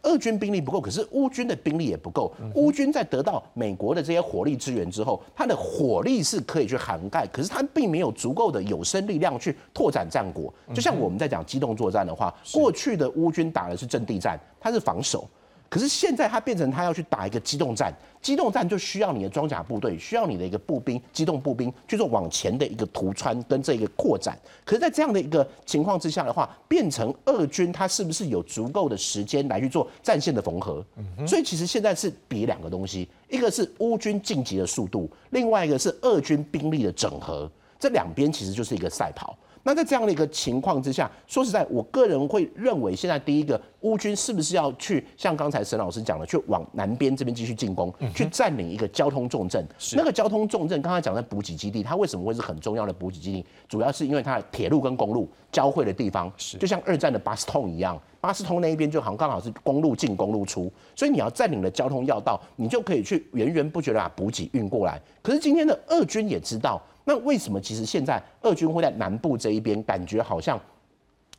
[0.04, 2.34] 俄军兵力不够，可是乌军的兵力也不够。
[2.56, 10.54] 乌军在得到美国的这些火力支援之后，它的火力是可以去涵盖，可是它并没有足够的有生力量去拓展战果。
[10.74, 15.28] 就像我们在讲机动作战的话，过去的乌军打的是阵地战，它是防守。
[15.70, 24.38] 可是现在它变成它要去打一个机动战，机动战就需要你的装甲部队，需要你的一个步兵、机动步兵去做往前的一个突穿跟这一个扩展。
[24.66, 30.84] 可是，在这样的一个情况之下的话，变成俄军它是不是有足够的时间来去做战线的缝合？
[31.28, 39.38] 所以其实现在是比两个东西，一个是乌军晋级的速度，另外一个是俄军兵力的整合，这两边其实就是一个赛跑。
[39.64, 49.66] 那在这样的一个情况之下，说实在，我个人会认为，现在第一个乌军是不是要去像刚才沈老师讲的，去往南边这边继续进攻，去占领一个交通重镇？
[49.94, 53.46] 那个交通重镇，刚才讲的补给基地，它为什么会是很重要的补给基地？
[53.68, 65.02] 主要是因为它的铁路跟公路交汇的地方，就像二战的巴斯通一样，巴斯通那一边就好像刚好是公路进公路出，所以你要占领了交通要道，你就可以去源源不绝的把补给运过来。
[65.22, 66.82] 可是今天的俄军也知道。
[67.10, 70.60] 那为什么其实现在俄军会在南部这一边感觉好像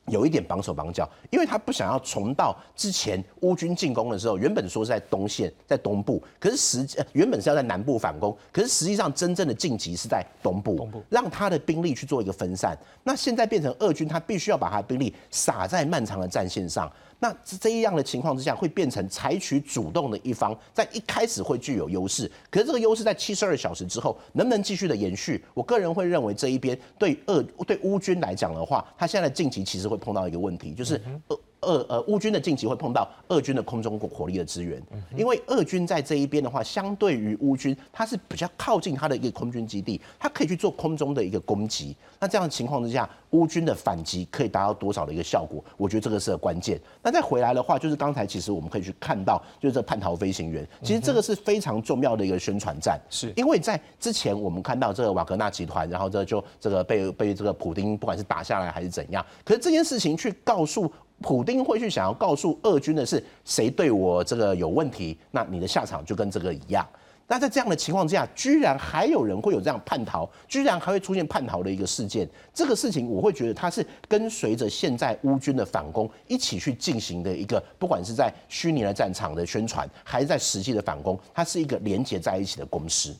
[0.06, 1.08] 有一点绑手绑脚？
[1.30, 12.76] 因为他不想要重到之前乌军进攻的时候，原本说是在东线，在东部，可是实际原本是要在南部反攻，可是实际上真正的晋级是在东部，东部让他的兵力去做一个分散。
[13.04, 16.90] 那现在变成俄军，他必须要把他的兵力撒在漫长的战线上。
[17.20, 25.44] 那这一样的情况之下，会变成采取主动的一方，在一开始会具有优势，可是这个优势在七十二小时之后能不能继续的延续？
[25.54, 31.38] 我个人会认为这一边对俄对乌军来讲的话，他现在的晋级其实会碰到一个问题，就是俄。
[31.62, 34.82] 俄呃乌军的晋级会碰到俄军的空中火力的支援，
[35.16, 41.94] 因为俄军在这一边的话，相对于乌军，它是比较靠近它的一个空军基地，它可以去做空中的一个攻击。
[42.18, 45.62] 那这样的情况之下，乌军的反击可以达到多少的一个效果？
[45.76, 46.80] 我觉得这个是个关键。
[47.02, 60.90] 那再回来的话，就是刚才其实我们可以去看到，就是这叛逃飞行员，其实这个是非常重要的一个宣传战，是因为在之前我们看到这个瓦格纳集团，然后这就这个被被这个普丁不管是打下来还是怎样，可是这件事情去告诉。
[61.20, 66.86] 普丁会去想要告诉俄军的是谁对我这个有问题，那你的下场就跟这个一样。
[67.28, 83.14] 那在这样的情况之下，居然还有人会有这样叛逃，居然还会出现叛逃的一个事件，这个事情我会觉得它是跟随着现在乌军的反攻一起去进行的一个，不管是在虚拟的战场的宣传，还是在实际的反攻，它是一个连接在一起的公司。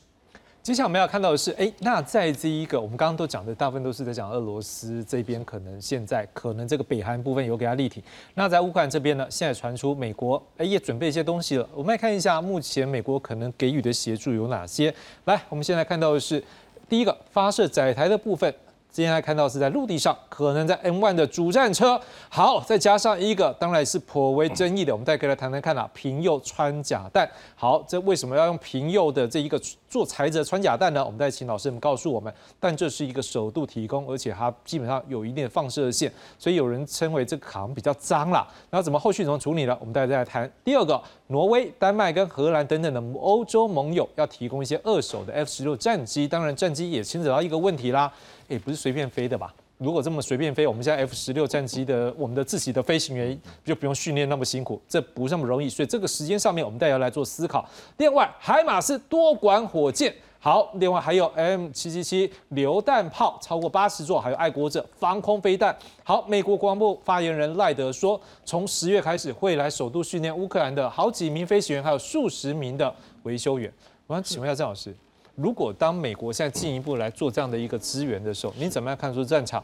[0.63, 8.01] 接下来我们要看到的是，哎，那在这一个我们刚刚都讲的大部分都是在讲俄罗斯这边，可能现在可能这个北韩部分有给他力挺。
[8.35, 11.67] 那在乌克兰这边呢，现在传出美国哎也准备一些东西了。
[11.73, 14.93] 我们来看一下，目前美国可能给予的协助有哪些。
[15.25, 16.43] 来，我们现在看到的是
[16.87, 18.53] 第一个发射载台的部分。
[18.91, 21.99] 接下来看到是在陆地上，可能在 M1 的主战车。
[22.27, 24.93] 好，再加上一个，当然是颇为争议的。
[24.93, 27.27] 我们再可以来谈谈看啊，平右穿甲弹。
[27.55, 29.57] 好，这为什么要用平右的这一个
[29.91, 31.03] 做材质的穿甲弹呢？
[31.05, 32.33] 我们再请老师们告诉我们。
[32.61, 38.47] 但这是一个首度提供，而且它基本上有一定的放射线，所以有人称为这个好像比较脏啦。
[38.69, 39.77] 那怎么后续怎么处理呢？
[39.81, 40.49] 我们大家再来谈。
[40.63, 46.25] 第二个，挪威、丹麦跟荷兰等等的欧洲盟友要提供一些二手的 F 十六战机。
[46.25, 48.09] 当然，战机也牵扯到一个问题啦。
[48.47, 49.53] 也不是随便飞的吧？
[49.81, 55.67] 如果这么随便飞，我们现在 F 十六战机的我们的自己的飞行员就不用训练那么辛苦，这不那么容易。
[55.67, 57.67] 所以这个时间上面，我们大家要来做思考。
[57.97, 65.75] 另外，海马斯多管火箭，好，另外还有 M 七七七榴弹炮超过八十座，还有爱国者防空飞弹。
[66.03, 73.73] 好，美国国防部发言人赖德说，从十月开始会来首度训练乌克兰的好几名飞行员，还有数十名的维修员。
[74.05, 74.95] 我想请问一下郑老师。
[75.35, 79.63] 如果当美国现在进一步来做这样的一个支援的时候，你怎么样看出战场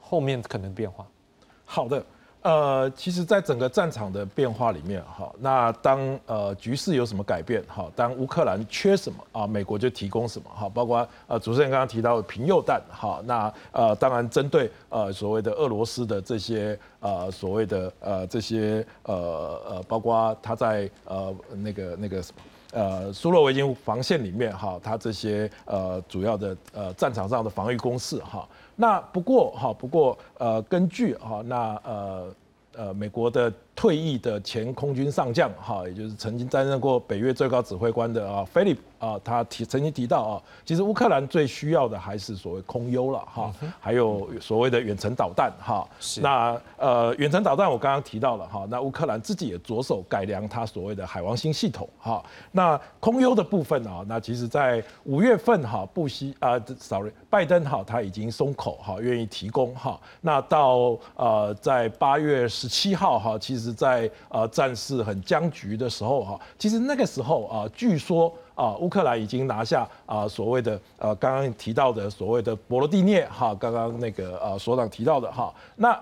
[0.00, 1.06] 后面可能变化？
[1.64, 2.04] 好的，
[2.42, 22.40] 呃，其实，在整个战场的变化里面，哈，那当呃局势有什么改变，哈，当乌克兰缺什么啊，美国就提供什么，哈，包括呃主持人刚刚提到的平铀弹，哈，那呃当然针对呃所谓的俄罗斯的这些呃所谓的呃这些呃呃，包括他在呃那个那个什么。
[22.72, 32.34] 呃，苏洛维金防线里面哈，它这些呃主要的呃战场上的防御工事哈，那不过哈，不过呃根据哈那呃
[32.74, 33.52] 呃美国的。
[33.78, 45.88] 退役的前空军上将，哈，也就是曾经担任过北约最高指挥官的啊，菲利啊，他提曾经提到啊，其实乌克兰最需要的还是所谓空优了，哈，还有所谓的远程导弹，哈，
[46.20, 52.20] 那呃远程导弹我刚刚提到了，哈，那乌克兰自己也着手改良它所谓的海王星系统，哈，
[52.50, 63.67] 那空优的部分啊，那其实在五月份哈，布希啊，sorry，拜登哈他已经松口哈，愿意提供哈，那到呃在八月十七号哈，其实。
[63.72, 75.98] 在呃战事很僵局的时候哈，其实那个时候啊，据说啊，乌克兰已经拿下啊所谓的呃刚刚提到的所谓的博罗的涅哈，刚刚那个呃所长提到的哈，那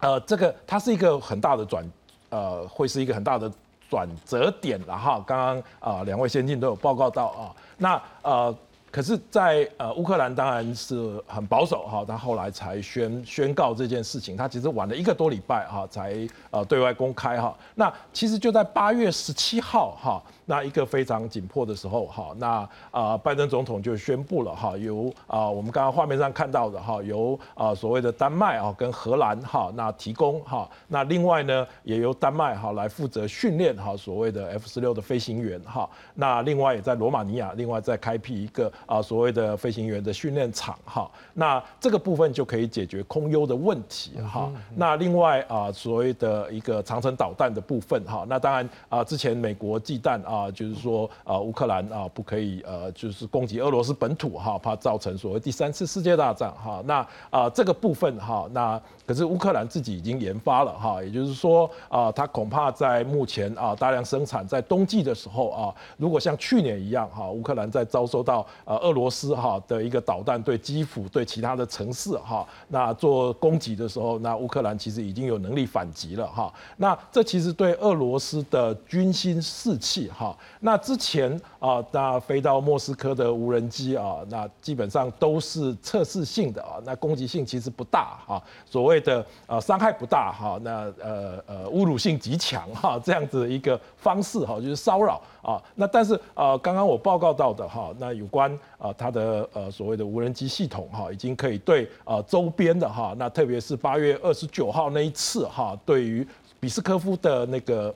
[0.00, 1.90] 呃这个它是一个很大的转
[2.30, 3.50] 呃会是一个很大的
[3.88, 5.22] 转折点了哈。
[5.26, 8.54] 刚刚啊两位先进都有报告到啊，那呃。
[8.90, 17.56] 可是，在呃乌克兰当然是很保守哈，他后来才宣宣告这件事情，他其实晚了一个多礼拜哈才呃对外公开哈。
[17.74, 20.22] 那其实就在八月十七号哈。
[20.50, 50.38] 那一个非常紧迫的时候，哈，那啊，拜登总统就宣布了，哈，由啊，我们刚刚画面上看到的，哈，由啊所谓的丹麦啊跟荷兰，哈，那提供，哈，那另外呢，也由丹麦哈来负责训练，哈，所谓的 F 十六的飞行员，哈，那另外也在罗马尼亚，另外再开辟一个 啊所谓的飞行员的训练场，哈，那这个部分就可以解决空优的问题，哈，那另外啊所谓的一个长城导弹的部分，哈，那当然啊之前美国忌惮啊。
[50.38, 56.80] 啊，就是说啊，乌克兰啊，不可以呃，就是攻击俄罗斯本土哈，怕造成所谓第三次世界大战哈。
[56.86, 76.52] 那啊，这个部分哈，那可是乌克兰自己已经研发了哈，也就是说啊，它恐怕在目前啊大量生产，在冬季的时候啊，如果像去年一样哈，乌克兰在遭受到呃俄罗斯哈的一个导弹对基辅对其他的城市哈，那做攻击的时候，那乌克兰其实已经有能力反击了哈。
[76.76, 80.36] 那这其实对俄罗斯的军心士气哈。
[80.60, 95.56] 那之前啊，那飞到莫斯科的无人机啊，那基本上都是测试性的啊，那攻击性其实不大哈，所谓的呃伤害不大哈，那呃呃侮辱性极强哈，这样子一个方式哈，就是骚扰啊。
[95.74, 106.26] 那但是呃，刚刚我报告到的哈，那有关啊它的呃所谓的无人机系统哈，已经可以对呃周边的哈，那特别是八月二十九号那一次哈，对于
[106.60, 107.94] 比斯科夫的那个。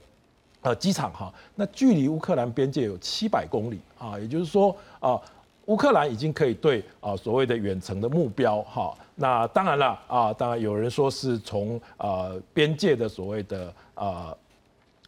[0.65, 5.21] 呃，机场哈，那距离乌克兰边界有七百公里啊，也就是说啊，
[5.67, 14.33] 乌克兰已经可以对啊所谓的远程的目标哈，那当然了啊，当然有人说是从呃边界的所谓的啊。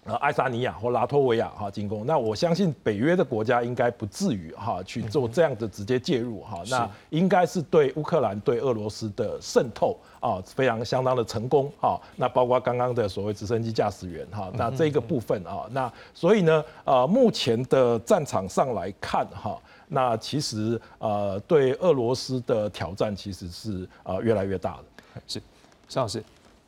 [0.07, 25.42] 呃，爱沙尼亚或拉脱维亚哈进攻，那我相信北约的国家应该不至于哈去做这样的直接介入哈，那应该是对乌克兰对俄罗斯的渗透啊非常相当的成功哈，那包括刚刚的所谓直升机驾驶员哈，那这个部分啊，那所以呢，呃，目前的战场上来看哈，那其实呃对俄罗斯的挑战其实是呃越来越大的，是，
[25.88, 26.22] 邵老师。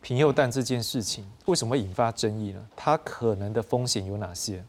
[0.07, 2.61] 平铀弹这件事情为什么会引发争议呢？
[2.77, 4.63] 它可能的风险有哪些？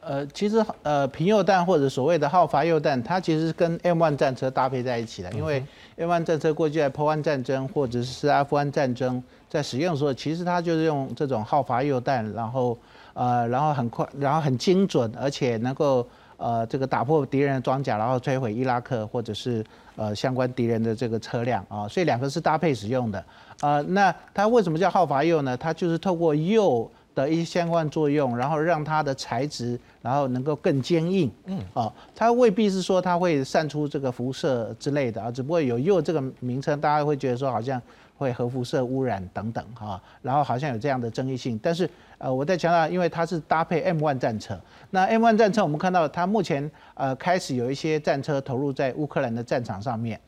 [0.00, 5.32] 呃，其实呃，平铀弹或者所谓的号发铀弹，它其实跟 M1 战车搭配在一起的。
[5.32, 5.66] 因为
[5.98, 9.20] M1 战车过去在波湾战争或者是阿富汗战争
[9.50, 12.78] 在使用的时候，其实它就是用这种号发铀弹，然后
[13.14, 19.66] 呃，然后很快，然后很精准，而且能够呃这个打破敌人的装甲，然后摧毁伊拉克或者是
[19.96, 21.88] 呃相关敌人的这个车辆啊。
[21.88, 23.24] 所以两个是搭配使用的。
[23.60, 25.56] 啊，那它为什么叫好伐铀呢？
[25.56, 31.30] 它就是透过铀的一些相关作用，然后让它的材质，然后能够更坚硬。
[31.46, 37.80] 嗯，啊，它未必是说它会散出这个辐射之类的啊，只不过有铀这个名称，大家会觉得说好像
[38.18, 41.58] 会核辐射污染等等哈，然后好像有这样的争议性。
[41.62, 41.88] 但是
[42.18, 44.58] 呃，我在强调，因为它是搭配 M1 战车，
[44.90, 50.20] 那 M1 战车我们看到它目前呃开始有一些战车投入在乌克兰的战场上面。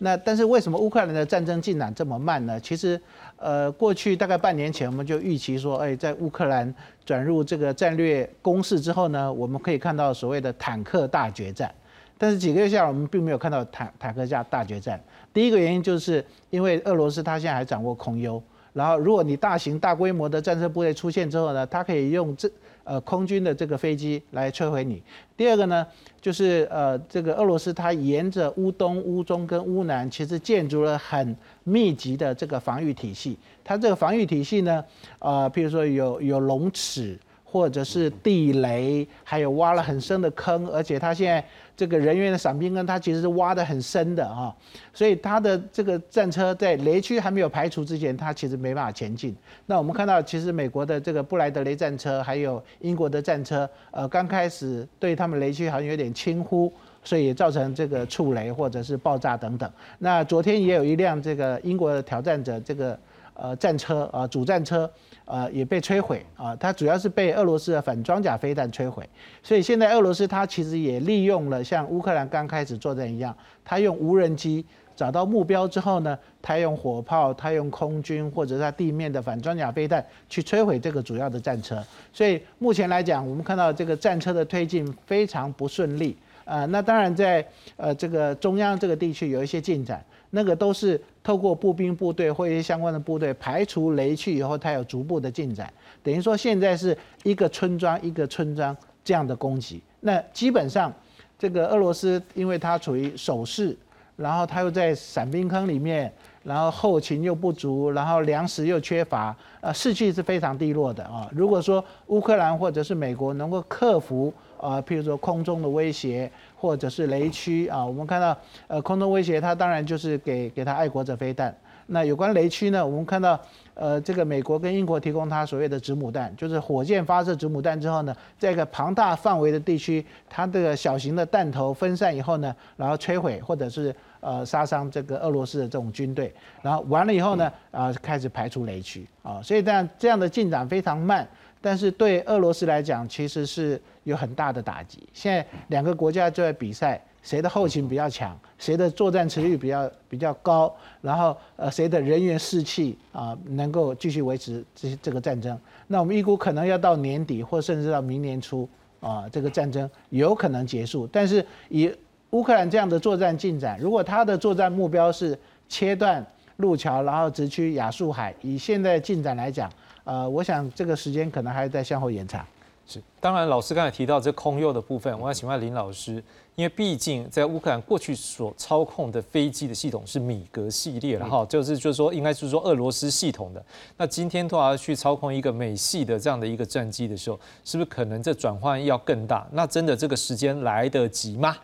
[0.00, 2.58] 那但是为什么乌克兰的战争进展这么慢呢？
[2.60, 3.00] 其实，
[3.36, 6.72] 呃，过去大概半年前我们就预期说，哎，在乌克兰
[7.04, 11.74] 转入这个战略攻势之后呢，我们可以看到所谓的坦克大决战。
[12.16, 15.00] 但是几个月下来，我们并没有看到坦坦克架大决战。
[15.32, 18.40] 第一个原因就是因为俄罗斯它现在还掌握空优，
[18.72, 22.48] 然后如果你大型大规模的战车部队出现之后呢，它可以用这。
[22.88, 25.02] 呃，空军的这个飞机来摧毁你。
[25.36, 25.86] 第二个呢，
[26.20, 33.36] 就是呃，这个俄罗斯它沿着乌东、乌中跟乌南，其实建筑了很密集的这个防御体系。
[33.62, 34.82] 它这个防御体系呢，
[35.18, 37.18] 呃，譬如说有有龙齿。
[37.50, 41.42] 或者是地雷，还有挖了很深的坑，而且它现在
[41.78, 44.52] 这个人员的伞兵坑，他其实是挖的很深的啊，
[44.92, 49.32] 所以他的这个战车在雷区还没有排除之前，他其实没办法前进。
[49.66, 56.72] 那我们看到，其实美国的这个布莱德雷战车，还有英国的战车，呃，刚开始对他们雷区好像有点轻忽，
[57.04, 59.70] 所以也造成这个触雷或者是爆炸等等。
[60.00, 62.98] 那昨天也有一辆这个英国的挑战者这个
[63.38, 64.90] 呃战车啊主战车。
[65.30, 66.56] 呃，也被摧毁啊！
[66.56, 69.06] 它主要是被俄罗斯的反装甲飞弹摧毁，
[69.42, 74.64] 所以现在俄罗斯它其实也利用了像乌克兰刚开始作战一样，它用无人机
[74.96, 81.84] 找到目标之后呢，它用火炮、它用空军或者它地面的反装甲飞弹去摧毁这个主要的战车。
[82.10, 86.16] 所以目前来讲，我们看到这个战车的推进非常不顺利
[86.46, 86.64] 啊。
[86.64, 90.02] 那当然在呃这个中央这个地区有一些进展。
[90.30, 95.72] 那个都是透过步兵部队或一些相关的部队排除雷区以后，它有逐步的进展。
[96.02, 99.82] 等于说现在是一个村庄一个村庄这样的攻击。
[100.00, 100.92] 那基本上，
[101.38, 103.76] 这个俄罗斯因为它处于守势，
[104.16, 106.12] 然后它又在伞兵坑里面，
[106.42, 111.28] 然后后勤又不足，然后粮食又缺乏，呃，士气是非常低落的啊。
[111.32, 116.30] 如果说乌克兰或者是美国能够克服呃，譬如说空中的威胁。
[116.58, 118.36] 或者是雷区啊，我们看到
[118.66, 121.56] 呃空中威胁，它当然就是给给它爱国者飞弹。
[121.90, 123.40] 那有关雷区呢，我们看到
[123.72, 136.30] 呃这个美国跟英国提供它所谓的子母弹，就是火箭发射子母弹之后呢，在一个庞大范围的地区，它这个小型的弹头分散以后呢，然后摧毁或者是呃杀伤这个俄罗斯的这种军队，
[136.60, 141.26] 然后完了以后呢，啊开始排除雷区啊，所以这样这样的进展非常慢。
[141.60, 145.08] 但是对俄罗斯来讲，其实是有很大的打击。
[145.12, 155.58] 现在两个国家就在比赛，谁的后勤比较强，谁的作战持率比较比较高，然后呃谁的人员士气啊能够继续维持这这个战争。
[155.88, 158.68] 那我们预估可能要到年底，或甚至到明年初
[159.00, 161.08] 啊，这个战争有可能结束。
[161.08, 161.92] 但是以
[162.30, 165.36] 乌克兰这样的作战进展，如果他的作战目标是
[165.68, 166.24] 切断
[166.58, 169.68] 路桥，然后直趋亚速海，以现在进展来讲。
[170.08, 172.42] 呃，我想这个时间可能还在向后延长。
[172.86, 176.12] 是，当然老师刚才提到这空优的部分，我要请问林老师，
[176.54, 183.62] 因为毕竟在乌克兰过去所操控的飞机的系统是米格系列了哈，就是就是说应该是说俄罗斯系统的，
[183.98, 189.46] 那今天突然去操控一个美系的这样的一个战机的时候，是不是可能这转换要更大？
[189.52, 191.54] 那真的这个时间来得及吗？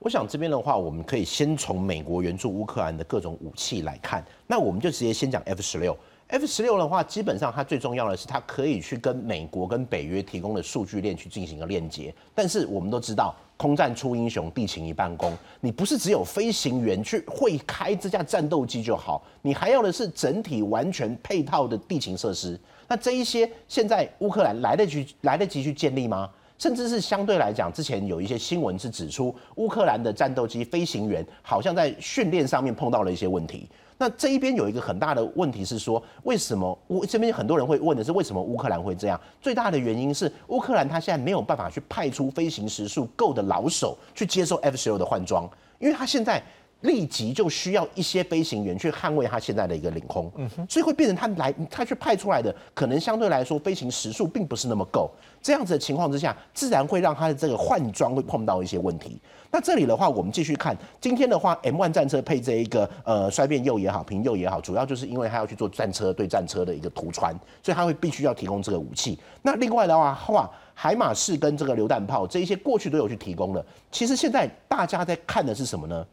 [0.00, 5.96] 我想这边的话，我们可以先从美国援助乌克兰的各种武器来看，那我们就直接先讲 F 十六。
[6.34, 12.12] F 十六的话，基本上它最重要的是，它可以去跟美国跟北约提供的数据链去进行一个链接。
[12.34, 15.32] 但是我们都知道，空战出英雄，地勤一半功。
[15.60, 22.58] 你不是只有飞行员去会开这架战斗机就好，你还要的是整体完全配套的地勤设施。
[22.88, 26.28] 那这一些现在乌克兰来得及来得及去建立吗？
[26.58, 33.68] 甚至是相对来讲，之前有一些新闻是指出，乌克兰的战斗机飞行员好像在训练上面碰到了一些问题。
[33.96, 39.20] 那这一边有一个很大的问题是说，为什么乌这边很多人会问的是为什么乌克兰会这样？
[39.40, 46.42] 最大的原因是乌克兰他现在没有办法去派出飞行时数够的老手去接受 F 十六的换装，因为他现在。
[46.84, 55.10] 立即就需要一些飞行员去捍卫他现在的一个领空，嗯所以会变成他来他去派出来的可能相对来说飞行时速并不是那么够，
[55.40, 59.18] 这样子的情况之下，自然会让他的这个换装会碰到一些问题。
[59.50, 67.32] 那这里的话，我们继续看今天的话，M1 战车配这一个呃衰变铀也好，平铀也好，主要就是因为他要去做战车对战车的一个涂穿，
[67.62, 69.18] 所以他会必须要提供这个武器。
[69.40, 76.04] 那另外的话，话海马式跟这个榴弹炮这一些过去都有去提供了，其实现在大家在看的是什么呢？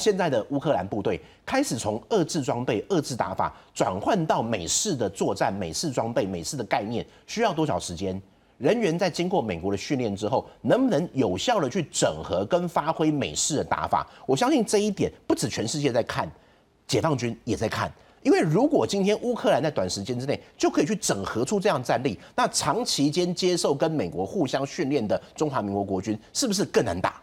[0.00, 8.20] 现在的乌克兰部队开始从遏制装备、遏制打法转换到美式的作战、美式装备、美式的概念，需要多少时间？
[8.56, 14.06] 人员在经过美国的训练之后，能不能有效的去整合跟发挥美式的打法？
[14.26, 16.30] 我相信这一点不止全世界在看，
[16.86, 17.90] 解放军也在看。
[18.22, 27.14] 因为如果今天乌克兰在短时间之内就可以去整合出这样战力，那长期间接受跟美国互相训练的中华民国国军，是不是更难打？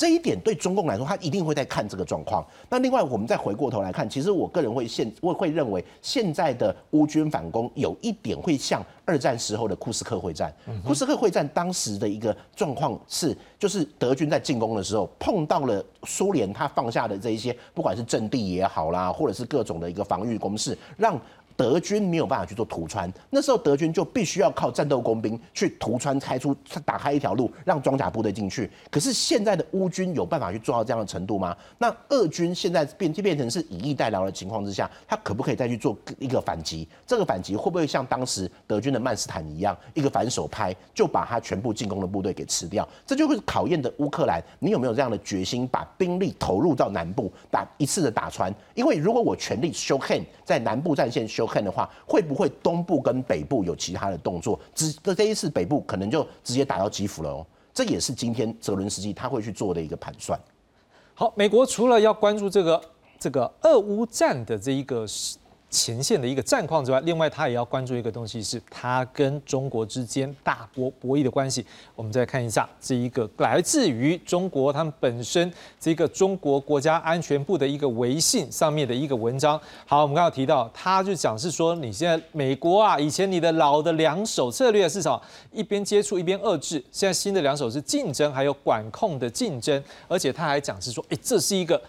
[0.00, 2.42] 这一点对中共来说，他一定会在看这个状况。
[2.70, 10.50] 那另外，我们再回过头来看，其实我个人会现我会认为，现在的乌军反攻有一点会像二战时候的库斯克会战。
[10.82, 21.20] 库斯克会战当时的一个状况是，就是德军在进攻的时候碰到了苏联，他放下的这一些，不管是阵地也好啦，或者是各种的一个防御攻势，让。
[21.60, 26.56] 德军没有办法去做突穿，那时候德军就必须要靠战斗工兵去突穿开出
[26.86, 28.70] 打开一条路，让装甲部队进去。
[28.90, 31.54] 可是现在的乌军有办法去做到这样的程度吗？
[31.76, 36.88] 那俄军现在变就变成是以逸待劳的情况之下，他可不可以再去做一个反击？
[37.06, 42.88] 这个反击会不会像当时德军的曼斯坦一样，一个反手拍就把他全部进攻的部队给吃掉？
[43.04, 48.50] 这就会考验的乌克兰，你有没有这样的决心，把兵力投入到南部打一次的打穿？
[48.74, 51.49] 因为如果我全力 show hand 在南部战线 show。
[51.50, 54.58] 看的话，会不会东部跟北部有其他的动作？
[54.74, 57.46] 只这这一次北部可能就直接打到基辅了哦。
[57.74, 60.38] 这也是今天泽伦斯基他会去做的一个盘算。
[61.14, 62.80] 好，美国除了要关注这个
[63.18, 65.04] 这个俄乌战的这一个。
[65.70, 71.64] 前线的一个战况之外，另外他也要关注一个东西，是他跟中国之间大国博弈的关系。
[71.94, 79.58] 我们再看一下这一个来自于中国他们本身这个中国国家安全部的一个微信上面的一个文章。
[79.86, 85.22] 好，我们刚刚提到，他就讲是说，你现在美国啊，以前你的老的两手策略是什么？
[85.52, 91.80] 一边接触一边遏制，现在新的两手是竞争还有管控的竞争，而且他还讲是说，哎，这是一个。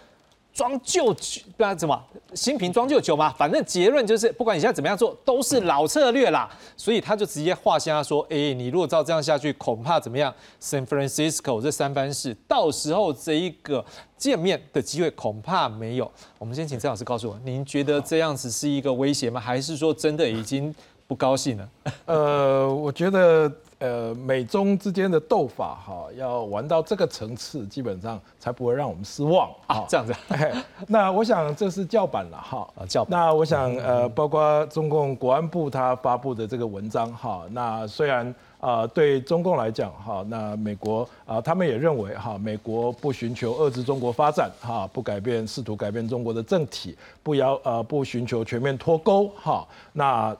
[0.52, 1.98] 装旧酒，不然怎么
[2.34, 3.32] 新瓶装旧酒嘛？
[3.32, 6.48] 反正结论就是，不管你现在怎么样做，都是老策略啦。
[6.76, 13.84] 所以他就直接划线，他说：“哎，你如果照这样下去，恐怕怎么样？San Francisco 这三藩市，到时候这一个
[14.16, 19.40] 见面的机会恐怕没有。”我们先请郑老师告诉我，您觉得这样子是一个威胁吗？
[19.40, 20.74] 还是说真的已经
[21.06, 21.68] 不高兴了？
[22.06, 23.50] 呃，我觉得。
[23.82, 29.84] 呃，美中之间的斗法哈，要玩到这个层次，基本上才不会让我们失望啊。
[29.88, 30.14] 这样子，
[30.86, 32.68] 那我想这是叫板了哈。
[32.78, 33.04] 啊，叫。
[33.08, 50.36] 那我想呃，包括中共国安部他发布的这个文章哈，那虽然啊，对中共来讲哈，那美国啊，他们也认为哈，美国不寻求遏制中国发展哈，不改变试图改变中国的政体，不要呃不寻求全面脱钩哈，那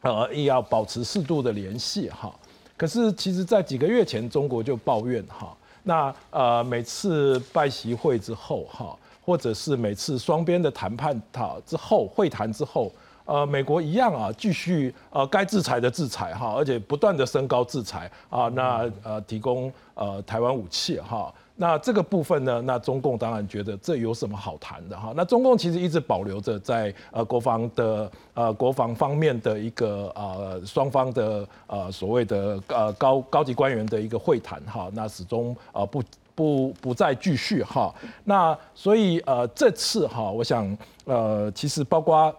[0.00, 2.32] 呃也要保持适度的联系哈。
[2.80, 12.90] 可是，其实，在几个月前，中国就抱怨哈，那呃，每次拜习会之后哈，或者是每次双边的谈判哈之后会谈之后，
[13.26, 21.30] 呃，美国一样啊，继续呃该制裁的制裁哈，而且不断的升高制裁啊，那呃提供呃台湾武器哈。
[21.60, 22.62] 那这个部分呢？
[22.62, 25.12] 那中共当然觉得这有什么好谈的哈？
[25.14, 36.02] 那中共其实一直保留着在呃国防的呃国防方面的一个呃双方的呃所谓的呃高高级官员的一个会谈哈，那始终呃不
[36.34, 37.94] 不不再继续哈。
[38.24, 42.34] 那所以呃这次哈，我想呃其实包括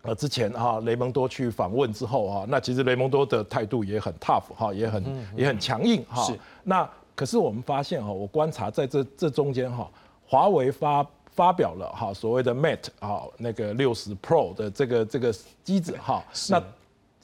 [0.00, 5.04] 呃之前哈雷蒙多去访问之后啊，那其实雷蒙多的态度也很 tough 哈，也很
[5.36, 6.26] 也很强硬哈。
[6.64, 9.90] 那可是我们发现哈，我观察在这这中间哈，
[10.28, 11.04] 华为发
[11.34, 16.62] 发表了哈所谓的 Mate 哈那个六十 Pro 的这个这个机子哈，那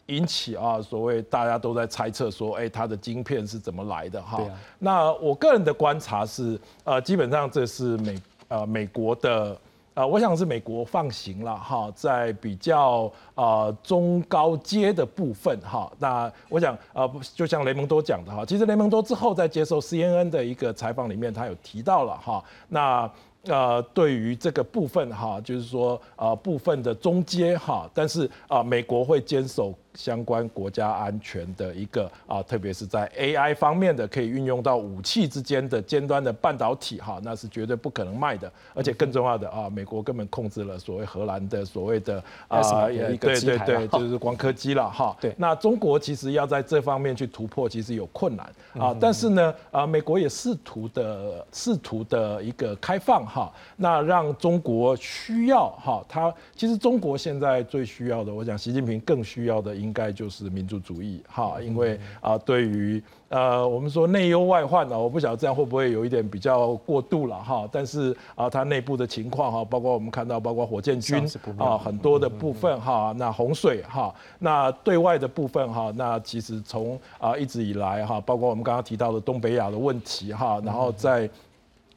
[0.06, 4.42] 引起啊所谓大家都在猜测说，哎，它的晶片是怎么来的哈？
[4.80, 9.56] 那我个人的观察是，呃，基本上这是美呃美国的。
[9.94, 23.10] 啊，我想是美国放行了哈，在比较啊中高阶的部分哈，那我想啊，就像雷蒙多讲的哈，其实雷蒙多之后在接受 CNN 的一个采访里面，他有提到了哈，那。
[23.46, 38.50] 呃，对于这个部分哈，就是说啊部分的中阶哈，但是啊，美国会坚守相关国家安全的一个啊，特别是在 AI 方面的可以运用到武器之间的尖端的半导体哈，那是绝对不可能卖的。
[38.74, 45.16] 而且更重要的啊，美国根本控制了所谓荷兰的所谓的啊，对对对，就是光刻机了哈。
[45.20, 48.96] 对，那中国其实要在这方面去突破，其实有困难啊。
[49.00, 53.26] 但是呢，啊，美国也试图的试图的一个开放。
[53.26, 71.18] 哈，那让中国需要哈，他其实中国现在最需要的，我想习近平更需要的应该就是民族主义哈，因为啊，对于呃我们说内忧外患呢，我不晓得这样会不会有一点比较过度了哈，但是啊，它内部的情况哈，包括我们看到包括火箭军
[71.58, 81.28] 啊很多的部分哈，那洪水哈，那对外的部分哈，那其实从啊一直以来哈，包括我们刚刚提到的东北亚的问题哈，然后在。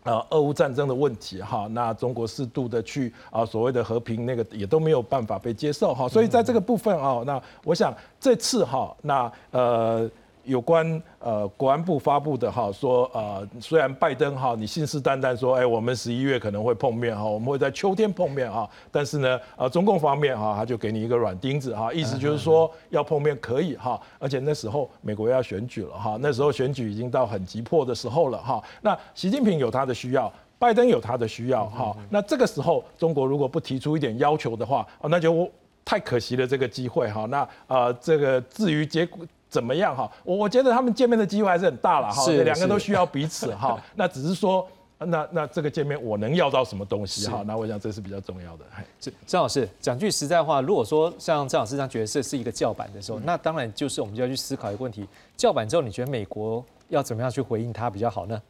[0.06, 10.10] 呃，俄乌战争的问题哈，那中国适度的去啊，所谓的和平那个也都没有办法被接受哈，所以在这个部分啊，那我想这次哈，那呃。
[10.46, 35.50] 有关呃国安部发布的哈说呃虽然拜登哈你信誓旦旦说哎我们十一月可能会碰面哈我们会在秋天碰面哈但是呢呃中共方面哈他就给你一个软钉子哈意思就是说要碰面可以哈而且那时候美国要选举了哈那时候选举已经到很急迫的时候了哈那习近平有他的需要拜登有他的需要哈那这个时候中国如果不提出一点要求的话那就
[35.84, 39.26] 太可惜了这个机会哈那呃这个至于结果。
[39.56, 40.12] 怎么样哈？
[40.26, 43.82] 我我觉得他们见面的机会还是很大了哈，两个都需要彼此哈。
[43.96, 47.42] 那只是说，那那这个见面我能要到什么东西哈？
[47.48, 48.66] 那我想这是比较重要的。
[49.00, 58.42] 郑郑老师讲句实在话，如果说像郑老师这样角色是一个叫板的时候，那当然就是我们就要去思考一个问题：叫板之后，你觉得美国要怎么样去回应他比较好呢？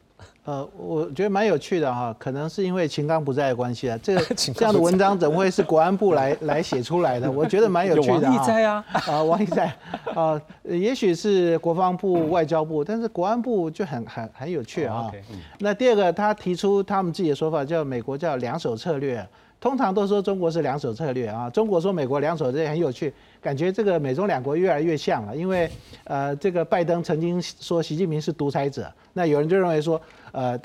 [0.44, 3.98] 呃，我觉得蛮有趣的哈，可能是因为秦刚不在的关系啊。
[4.00, 7.30] 这个 这样的文章怎么会是国安部来 来写出来的？
[7.30, 8.30] 我觉得蛮有趣的 啊。
[8.30, 9.76] 王毅在啊，啊，王毅在
[10.14, 15.10] 啊，也许是国防部、外交部，但是国安部就很很很有趣啊。
[15.58, 19.26] 那第二个，他提出他们自己的说法，叫美国叫两手策略。
[19.58, 25.34] 通常都说中国是两手策略啊，中国说美国两手，这很有趣，感觉这个美中两国越来越像了。
[25.34, 25.68] 因为
[26.04, 30.00] 呃，这个拜登曾经说习近平是独裁者，那有人就认为说，
[30.32, 30.58] 呃，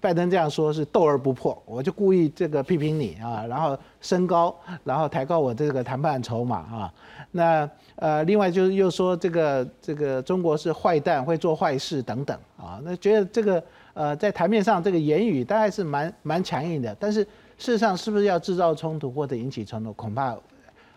[0.00, 6.94] 拜登这样说是斗而不破，我就故意这个批评你啊，然后升高，然后抬高我这个谈判筹码啊。
[7.30, 12.80] 那呃，另外就是又说这个这个中国是坏蛋，会做坏事等等啊。
[12.82, 17.24] 那觉得这个呃，在台面上这个言语大概是蛮蛮强硬的，但是。
[17.58, 19.92] 事实上，是不是要制造冲突或者引起冲突？
[19.92, 20.36] 恐怕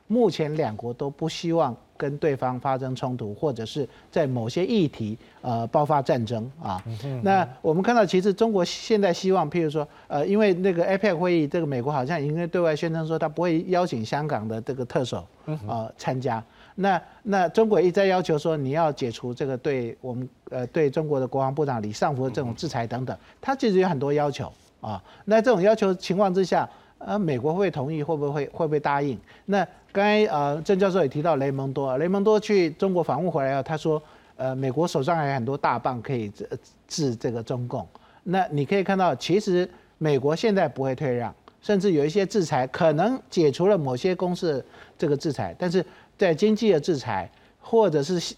[0.07, 6.84] 目前两国都不希望跟对方发生冲突，或者是在某些议题呃爆发战争啊。
[7.24, 16.43] 那我们看到，其实中国现在希望，譬如说，呃，因为那个 APEC 会议，这个美国好像已经对外宣称说，他不会邀请香港的这个特首呃参加。
[16.76, 24.51] 那那中国一再要求说，你要解除这个对我们呃对中国的国防部长李尚福的这种制裁等等，他其实有很多要求
[24.82, 25.01] 啊。
[25.25, 28.03] 那这种要求情况之下，呃，美国会同意？
[28.03, 29.17] 会不会会不会答应？
[29.45, 34.01] 那刚才呃郑教授也提到雷蒙多，雷蒙多去中国访问回来后，他说，
[34.36, 36.49] 呃，美国手上还有很多大棒可以治
[36.88, 37.88] 治这个中共。
[38.23, 44.65] 那你可以看到，其实美国现在不会退让，甚至有一些制裁可能解除了某些公司的
[44.97, 45.86] 这个制裁，但是。
[46.17, 47.27] 在经济的制裁，
[47.59, 48.36] 或者是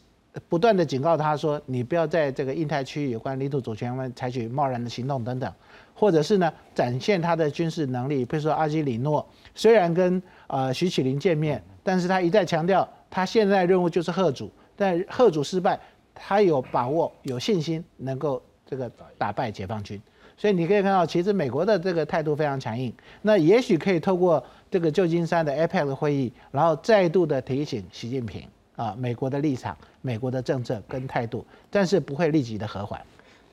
[0.48, 5.54] 不断的警告他说，你不要在这个印太区域有关领土主权方面采取贸然的行动等等，
[5.94, 15.80] 或者是呢展现他的军事能力，比如说阿基里诺虽然跟呃徐启林见面，但是他一再强调他现在任务就是贺主，但贺主失败，
[16.14, 20.02] 他有把握有信心能够这个打败解放军，
[20.38, 24.44] 所以你可以看到，其实美国的这个态度非常强硬，那也许可以透过。
[24.74, 28.42] 这个旧金山的 APEC 会议，然后再度的提醒习近平
[28.76, 33.00] 啊，美国的立场、美国的政策跟态度，但是不会立即的和缓。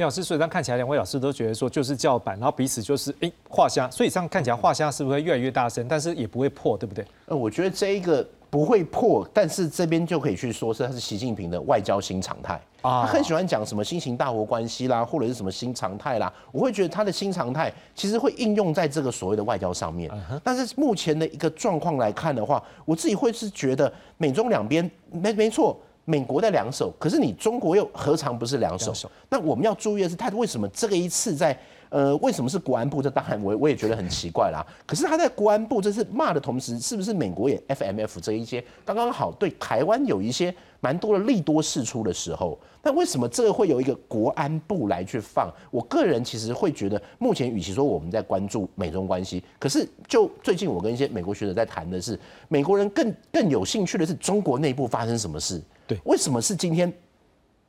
[0.01, 7.05] 李老师，所以这样看起来，两位老师都觉得说就是叫板，然后彼此就是哎画虾，所以这样看起来画虾是不是会越来越大声，但是也不会破，对不对？
[7.27, 8.27] 呃，我觉得这一个。
[8.51, 20.11] 不会破，但是这边就可以去说是他是习近平的外交新常态啊，他很喜欢讲什么新型大国关系啦，或者是什么新常态啦，我会觉得他的新常态其实会应用在这个所谓的外交上面。
[20.43, 25.79] 但是目前的一个状况来看的话，我自己会是觉得美中两边没没错，
[26.11, 28.93] 美国的两手，可是你中国又何尝不是两手？
[29.29, 31.57] 那我们要注意的是，他为什么这个一次在。
[31.91, 33.03] 呃，为什么是国安部？
[33.03, 34.65] 这当然我我也觉得很奇怪啦。
[34.87, 42.57] 可是他在国安部这是骂的同时，是不是美国也 FMF 这一些刚刚好对台湾有一些蛮多的利多释出的时候？
[42.85, 45.53] 那为什么这个会有一个国安部来去放？
[45.73, 55.61] 我个人其实会觉得，目前与其说我们在关注美中关系，可是就最近我跟一些美国学者在谈的是，美国人更更有兴趣的是中国内部发生什么事？
[55.91, 56.91] 对，为什么是今天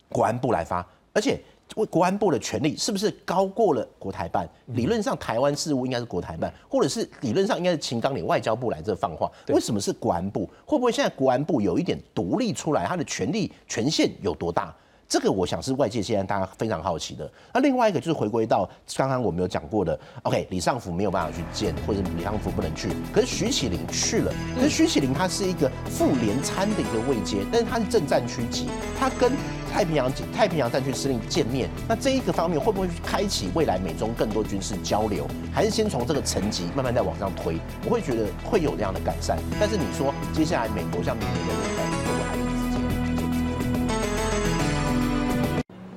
[0.09, 0.87] 国安部来发？
[1.11, 1.41] 而且。
[1.77, 4.45] 为国安部的权力是不是高过了国台办？
[4.65, 9.31] 理论上台湾事务应该是国台办，或者是理论上应该是秦刚你外交部来这放话。
[9.47, 10.49] 为什么是国安部？
[10.65, 12.85] 会不会现在国安部有一点独立出来？
[12.85, 14.75] 他的权力权限有多大？
[15.11, 17.29] 这个我想是外界现在大家非常好奇的。
[17.53, 24.33] 那另外一个就是回归到刚刚我们有讲过的，OK，李尚福没有办法去见，或者李尚福不能去，可是徐启林去了。
[24.55, 29.33] 可是徐启林他是一个副连参的一个位阶，但是他是正战区级，他跟
[29.69, 35.27] 太平洋太平洋战区司令见面，那这一个方面会不会开启未来美中更多军事交流？
[35.51, 37.57] 还是先从这个层级慢慢再往上推？
[37.83, 39.37] 我会觉得会有这样的改善。
[39.59, 42.30] 但是你说接下来美国像明年的。